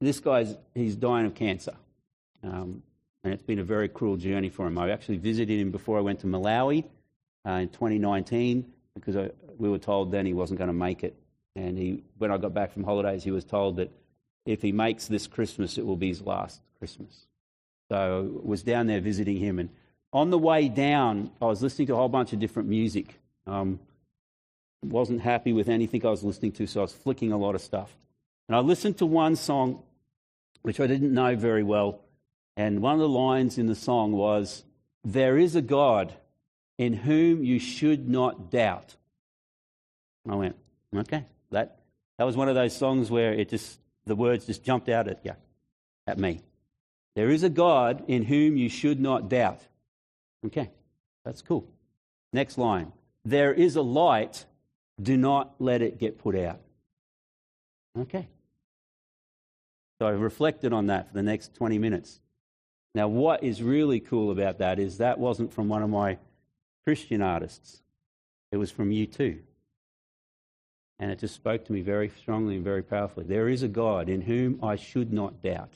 This 0.00 0.18
guy's 0.20 0.56
he's 0.74 0.96
dying 0.96 1.26
of 1.26 1.34
cancer, 1.34 1.74
um, 2.42 2.82
and 3.22 3.34
it's 3.34 3.42
been 3.42 3.58
a 3.58 3.64
very 3.64 3.88
cruel 3.88 4.16
journey 4.16 4.48
for 4.48 4.66
him. 4.66 4.78
I 4.78 4.90
actually 4.90 5.18
visited 5.18 5.60
him 5.60 5.70
before 5.70 5.98
I 5.98 6.00
went 6.00 6.20
to 6.20 6.26
Malawi 6.26 6.84
uh, 7.46 7.50
in 7.50 7.68
2019 7.68 8.64
because 8.94 9.16
I, 9.16 9.30
we 9.58 9.68
were 9.68 9.78
told 9.78 10.10
then 10.10 10.24
he 10.24 10.32
wasn't 10.32 10.58
going 10.58 10.68
to 10.68 10.74
make 10.74 11.04
it. 11.04 11.14
And 11.54 11.76
he, 11.76 12.02
when 12.16 12.30
I 12.30 12.38
got 12.38 12.54
back 12.54 12.72
from 12.72 12.84
holidays, 12.84 13.24
he 13.24 13.30
was 13.30 13.44
told 13.44 13.76
that 13.76 13.90
if 14.46 14.62
he 14.62 14.72
makes 14.72 15.06
this 15.06 15.26
Christmas, 15.26 15.76
it 15.76 15.84
will 15.84 15.96
be 15.96 16.08
his 16.08 16.22
last 16.22 16.60
Christmas. 16.78 17.26
So 17.90 18.30
I 18.42 18.46
was 18.46 18.62
down 18.62 18.86
there 18.86 19.00
visiting 19.00 19.36
him, 19.36 19.58
and 19.58 19.68
on 20.12 20.30
the 20.30 20.38
way 20.38 20.68
down, 20.68 21.30
I 21.42 21.46
was 21.46 21.62
listening 21.62 21.88
to 21.88 21.94
a 21.94 21.96
whole 21.96 22.08
bunch 22.08 22.32
of 22.32 22.38
different 22.38 22.68
music. 22.68 23.18
Um, 23.46 23.80
wasn't 24.82 25.20
happy 25.20 25.52
with 25.52 25.68
anything 25.68 26.06
I 26.06 26.10
was 26.10 26.22
listening 26.22 26.52
to, 26.52 26.66
so 26.66 26.80
I 26.80 26.82
was 26.84 26.92
flicking 26.92 27.32
a 27.32 27.36
lot 27.36 27.54
of 27.54 27.60
stuff. 27.60 27.94
And 28.48 28.56
I 28.56 28.60
listened 28.60 28.96
to 28.98 29.06
one 29.06 29.36
song 29.36 29.82
which 30.62 30.80
I 30.80 30.86
didn't 30.86 31.12
know 31.12 31.36
very 31.36 31.62
well. 31.62 32.00
And 32.56 32.82
one 32.82 32.94
of 32.94 33.00
the 33.00 33.08
lines 33.08 33.58
in 33.58 33.66
the 33.66 33.74
song 33.74 34.12
was, 34.12 34.64
There 35.04 35.38
is 35.38 35.56
a 35.56 35.62
God 35.62 36.14
in 36.78 36.92
whom 36.92 37.44
you 37.44 37.58
should 37.58 38.08
not 38.08 38.50
doubt. 38.50 38.96
I 40.28 40.34
went, 40.34 40.56
okay, 40.94 41.24
that, 41.50 41.80
that 42.18 42.24
was 42.24 42.36
one 42.36 42.48
of 42.48 42.54
those 42.54 42.76
songs 42.76 43.10
where 43.10 43.32
it 43.32 43.48
just, 43.48 43.78
the 44.06 44.16
words 44.16 44.46
just 44.46 44.62
jumped 44.62 44.88
out 44.88 45.08
at 45.08 45.24
you, 45.24 45.32
at 46.06 46.18
me. 46.18 46.40
There 47.16 47.30
is 47.30 47.42
a 47.42 47.50
God 47.50 48.04
in 48.08 48.22
whom 48.22 48.56
you 48.56 48.68
should 48.68 49.00
not 49.00 49.28
doubt. 49.28 49.60
Okay, 50.46 50.70
that's 51.24 51.42
cool. 51.42 51.66
Next 52.32 52.56
line. 52.56 52.92
There 53.24 53.52
is 53.52 53.76
a 53.76 53.82
light, 53.82 54.46
do 55.00 55.16
not 55.16 55.54
let 55.58 55.82
it 55.82 55.98
get 55.98 56.18
put 56.18 56.36
out. 56.36 56.60
Okay, 57.98 58.28
so 60.00 60.06
I 60.06 60.12
reflected 60.12 60.72
on 60.72 60.86
that 60.86 61.08
for 61.08 61.14
the 61.14 61.22
next 61.22 61.54
20 61.56 61.76
minutes. 61.76 62.20
Now, 62.94 63.06
what 63.06 63.44
is 63.44 63.62
really 63.62 64.00
cool 64.00 64.30
about 64.30 64.56
that 64.56 64.78
is 64.78 64.96
that 64.96 65.18
wasn't 65.18 65.52
from 65.52 65.68
one 65.68 65.82
of 65.82 65.90
my 65.90 66.16
Christian 66.86 67.20
artists, 67.20 67.82
it 68.50 68.56
was 68.56 68.70
from 68.70 68.92
you 68.92 69.06
too. 69.06 69.40
And 70.98 71.10
it 71.10 71.18
just 71.18 71.34
spoke 71.34 71.66
to 71.66 71.72
me 71.74 71.82
very 71.82 72.08
strongly 72.08 72.54
and 72.54 72.64
very 72.64 72.82
powerfully. 72.82 73.26
There 73.26 73.46
is 73.46 73.62
a 73.62 73.68
God 73.68 74.08
in 74.08 74.22
whom 74.22 74.58
I 74.62 74.76
should 74.76 75.12
not 75.12 75.42
doubt. 75.42 75.72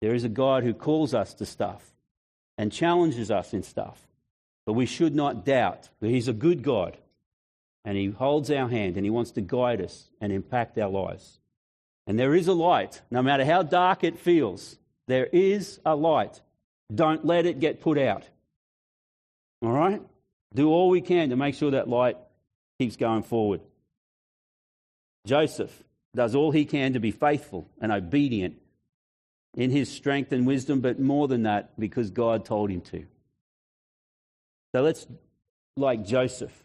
There 0.00 0.14
is 0.14 0.24
a 0.24 0.30
God 0.30 0.62
who 0.62 0.72
calls 0.72 1.12
us 1.12 1.34
to 1.34 1.46
stuff 1.46 1.92
and 2.56 2.72
challenges 2.72 3.30
us 3.30 3.52
in 3.52 3.62
stuff. 3.62 4.06
But 4.64 4.72
we 4.72 4.86
should 4.86 5.14
not 5.14 5.44
doubt. 5.44 5.90
That 6.00 6.08
He's 6.08 6.28
a 6.28 6.32
good 6.32 6.62
God. 6.62 6.96
And 7.84 7.98
He 7.98 8.08
holds 8.08 8.50
our 8.50 8.68
hand 8.68 8.96
and 8.96 9.04
He 9.04 9.10
wants 9.10 9.32
to 9.32 9.42
guide 9.42 9.82
us 9.82 10.08
and 10.22 10.32
impact 10.32 10.78
our 10.78 10.88
lives. 10.88 11.39
And 12.10 12.18
there 12.18 12.34
is 12.34 12.48
a 12.48 12.52
light, 12.52 13.02
no 13.08 13.22
matter 13.22 13.44
how 13.44 13.62
dark 13.62 14.02
it 14.02 14.18
feels, 14.18 14.76
there 15.06 15.26
is 15.26 15.78
a 15.86 15.94
light. 15.94 16.40
Don't 16.92 17.24
let 17.24 17.46
it 17.46 17.60
get 17.60 17.80
put 17.80 17.98
out. 17.98 18.24
All 19.62 19.70
right? 19.70 20.02
Do 20.52 20.70
all 20.70 20.88
we 20.88 21.02
can 21.02 21.30
to 21.30 21.36
make 21.36 21.54
sure 21.54 21.70
that 21.70 21.88
light 21.88 22.16
keeps 22.80 22.96
going 22.96 23.22
forward. 23.22 23.60
Joseph 25.24 25.84
does 26.12 26.34
all 26.34 26.50
he 26.50 26.64
can 26.64 26.94
to 26.94 26.98
be 26.98 27.12
faithful 27.12 27.68
and 27.80 27.92
obedient 27.92 28.60
in 29.54 29.70
his 29.70 29.88
strength 29.88 30.32
and 30.32 30.48
wisdom, 30.48 30.80
but 30.80 30.98
more 30.98 31.28
than 31.28 31.44
that, 31.44 31.78
because 31.78 32.10
God 32.10 32.44
told 32.44 32.72
him 32.72 32.80
to. 32.80 33.06
So 34.74 34.82
let's, 34.82 35.06
like 35.76 36.04
Joseph, 36.04 36.64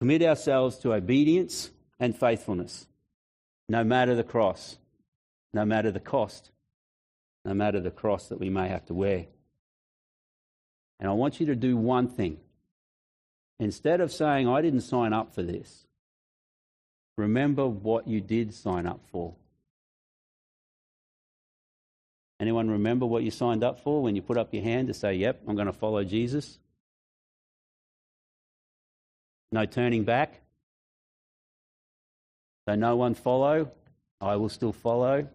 commit 0.00 0.24
ourselves 0.24 0.76
to 0.78 0.92
obedience 0.92 1.70
and 2.00 2.18
faithfulness 2.18 2.88
no 3.70 3.84
matter 3.84 4.16
the 4.16 4.24
cross, 4.24 4.78
no 5.54 5.64
matter 5.64 5.92
the 5.92 6.00
cost, 6.00 6.50
no 7.44 7.54
matter 7.54 7.78
the 7.78 7.92
cross 7.92 8.28
that 8.28 8.40
we 8.40 8.50
may 8.50 8.68
have 8.68 8.84
to 8.86 8.92
wear. 8.92 9.26
And 10.98 11.08
I 11.08 11.12
want 11.12 11.38
you 11.38 11.46
to 11.46 11.54
do 11.54 11.76
one 11.76 12.08
thing. 12.08 12.38
Instead 13.60 14.00
of 14.00 14.10
saying, 14.10 14.48
I 14.48 14.60
didn't 14.60 14.80
sign 14.80 15.12
up 15.12 15.32
for 15.32 15.44
this, 15.44 15.86
remember 17.16 17.64
what 17.64 18.08
you 18.08 18.20
did 18.20 18.52
sign 18.52 18.86
up 18.86 19.02
for. 19.12 19.36
Anyone 22.40 22.70
remember 22.70 23.06
what 23.06 23.22
you 23.22 23.30
signed 23.30 23.62
up 23.62 23.78
for 23.78 24.02
when 24.02 24.16
you 24.16 24.22
put 24.22 24.36
up 24.36 24.52
your 24.52 24.64
hand 24.64 24.88
to 24.88 24.94
say, 24.94 25.14
Yep, 25.14 25.42
I'm 25.46 25.54
going 25.54 25.68
to 25.68 25.72
follow 25.72 26.02
Jesus? 26.02 26.58
No 29.52 29.64
turning 29.64 30.02
back? 30.02 30.39
So 32.70 32.76
no 32.76 32.94
one 32.94 33.14
follow, 33.14 33.72
I 34.20 34.36
will 34.36 34.48
still 34.48 34.72
follow. 34.72 35.26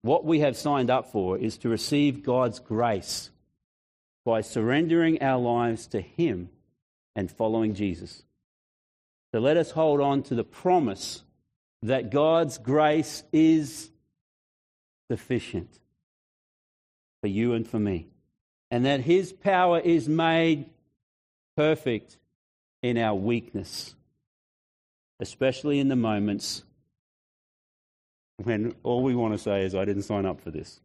What 0.00 0.24
we 0.24 0.40
have 0.40 0.56
signed 0.56 0.88
up 0.88 1.12
for 1.12 1.36
is 1.36 1.58
to 1.58 1.68
receive 1.68 2.22
God's 2.22 2.60
grace 2.60 3.28
by 4.24 4.40
surrendering 4.40 5.22
our 5.22 5.38
lives 5.38 5.86
to 5.88 6.00
Him 6.00 6.48
and 7.14 7.30
following 7.30 7.74
Jesus. 7.74 8.22
So 9.34 9.40
let 9.40 9.58
us 9.58 9.70
hold 9.70 10.00
on 10.00 10.22
to 10.22 10.34
the 10.34 10.44
promise 10.44 11.22
that 11.82 12.08
God's 12.10 12.56
grace 12.56 13.22
is 13.30 13.90
sufficient 15.10 15.78
for 17.20 17.26
you 17.26 17.52
and 17.52 17.68
for 17.68 17.78
me, 17.78 18.08
and 18.70 18.86
that 18.86 19.00
His 19.00 19.30
power 19.30 19.78
is 19.78 20.08
made 20.08 20.70
perfect 21.54 22.16
in 22.82 22.96
our 22.96 23.14
weakness 23.14 23.94
especially 25.20 25.78
in 25.80 25.88
the 25.88 25.96
moments 25.96 26.62
when 28.42 28.74
all 28.82 29.02
we 29.02 29.14
want 29.14 29.34
to 29.34 29.38
say 29.38 29.62
is, 29.62 29.74
I 29.74 29.84
didn't 29.84 30.02
sign 30.02 30.26
up 30.26 30.40
for 30.40 30.50
this. 30.50 30.80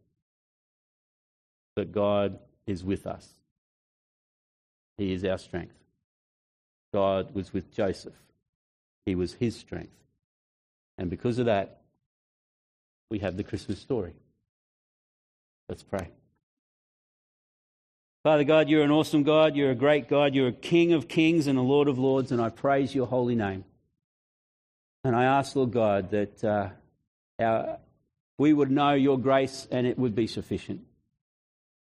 But 1.76 1.92
God 1.92 2.38
is 2.66 2.84
with 2.84 3.06
us, 3.06 3.28
He 4.98 5.12
is 5.12 5.24
our 5.24 5.38
strength. 5.38 5.74
God 6.92 7.34
was 7.34 7.52
with 7.52 7.72
Joseph, 7.72 8.14
He 9.06 9.14
was 9.14 9.34
his 9.34 9.56
strength. 9.56 9.92
And 10.98 11.08
because 11.08 11.38
of 11.38 11.46
that, 11.46 11.80
we 13.10 13.18
have 13.20 13.36
the 13.36 13.44
Christmas 13.44 13.78
story. 13.78 14.12
Let's 15.68 15.82
pray. 15.82 16.08
Father 18.22 18.44
God, 18.44 18.68
you're 18.68 18.84
an 18.84 18.90
awesome 18.90 19.22
God. 19.22 19.56
You're 19.56 19.72
a 19.72 19.74
great 19.74 20.08
God. 20.08 20.34
You're 20.34 20.48
a 20.48 20.52
King 20.52 20.92
of 20.92 21.08
kings 21.08 21.46
and 21.46 21.58
a 21.58 21.62
Lord 21.62 21.88
of 21.88 21.98
lords, 21.98 22.30
and 22.30 22.40
I 22.40 22.50
praise 22.50 22.94
your 22.94 23.06
holy 23.06 23.34
name. 23.34 23.64
And 25.04 25.16
I 25.16 25.24
ask, 25.24 25.56
Lord 25.56 25.72
God, 25.72 26.10
that 26.10 26.44
uh, 26.44 26.68
our, 27.40 27.78
we 28.38 28.52
would 28.52 28.70
know 28.70 28.92
your 28.94 29.18
grace 29.18 29.66
and 29.70 29.86
it 29.86 29.98
would 29.98 30.14
be 30.14 30.26
sufficient. 30.26 30.82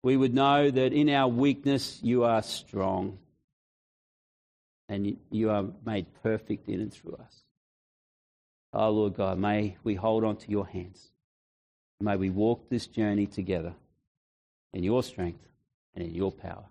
we 0.02 0.16
would 0.16 0.34
know 0.34 0.70
that 0.70 0.92
in 0.92 1.08
our 1.10 1.28
weakness 1.28 2.00
you 2.02 2.24
are 2.24 2.42
strong 2.42 3.18
and 4.88 5.16
you 5.30 5.50
are 5.50 5.66
made 5.86 6.06
perfect 6.22 6.68
in 6.68 6.80
and 6.80 6.92
through 6.92 7.14
us. 7.14 7.42
Oh, 8.72 8.90
Lord 8.90 9.14
God, 9.14 9.38
may 9.38 9.76
we 9.84 9.94
hold 9.94 10.24
on 10.24 10.36
to 10.36 10.50
your 10.50 10.66
hands. 10.66 11.10
May 12.00 12.16
we 12.16 12.30
walk 12.30 12.68
this 12.68 12.86
journey 12.86 13.26
together 13.26 13.74
in 14.72 14.82
your 14.82 15.02
strength 15.02 15.46
and 15.94 16.04
in 16.04 16.14
your 16.14 16.32
power. 16.32 16.64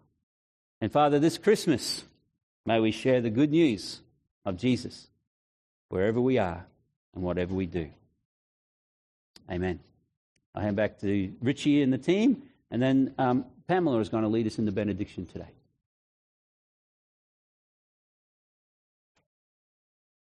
And 0.82 0.92
Father, 0.92 1.20
this 1.20 1.38
Christmas, 1.38 2.04
may 2.66 2.80
we 2.80 2.92
share 2.92 3.22
the 3.22 3.30
good 3.30 3.52
news 3.52 4.02
of 4.44 4.58
Jesus 4.58 5.08
wherever 5.92 6.20
we 6.22 6.38
are 6.38 6.66
and 7.14 7.24
whatever 7.24 7.54
we 7.54 7.66
do. 7.66 7.90
Amen. 9.50 9.80
I 10.56 10.64
hand 10.64 10.76
back 10.76 11.00
to 11.00 11.34
Richie 11.42 11.82
and 11.82 11.92
the 11.92 11.98
team, 11.98 12.44
and 12.72 12.82
then 12.82 13.14
um, 13.18 13.46
Pamela 13.68 14.00
is 14.00 14.10
going 14.10 14.24
to 14.24 14.30
lead 14.30 14.48
us 14.48 14.58
in 14.58 14.66
the 14.66 14.72
benediction 14.72 15.26
today. 15.26 15.50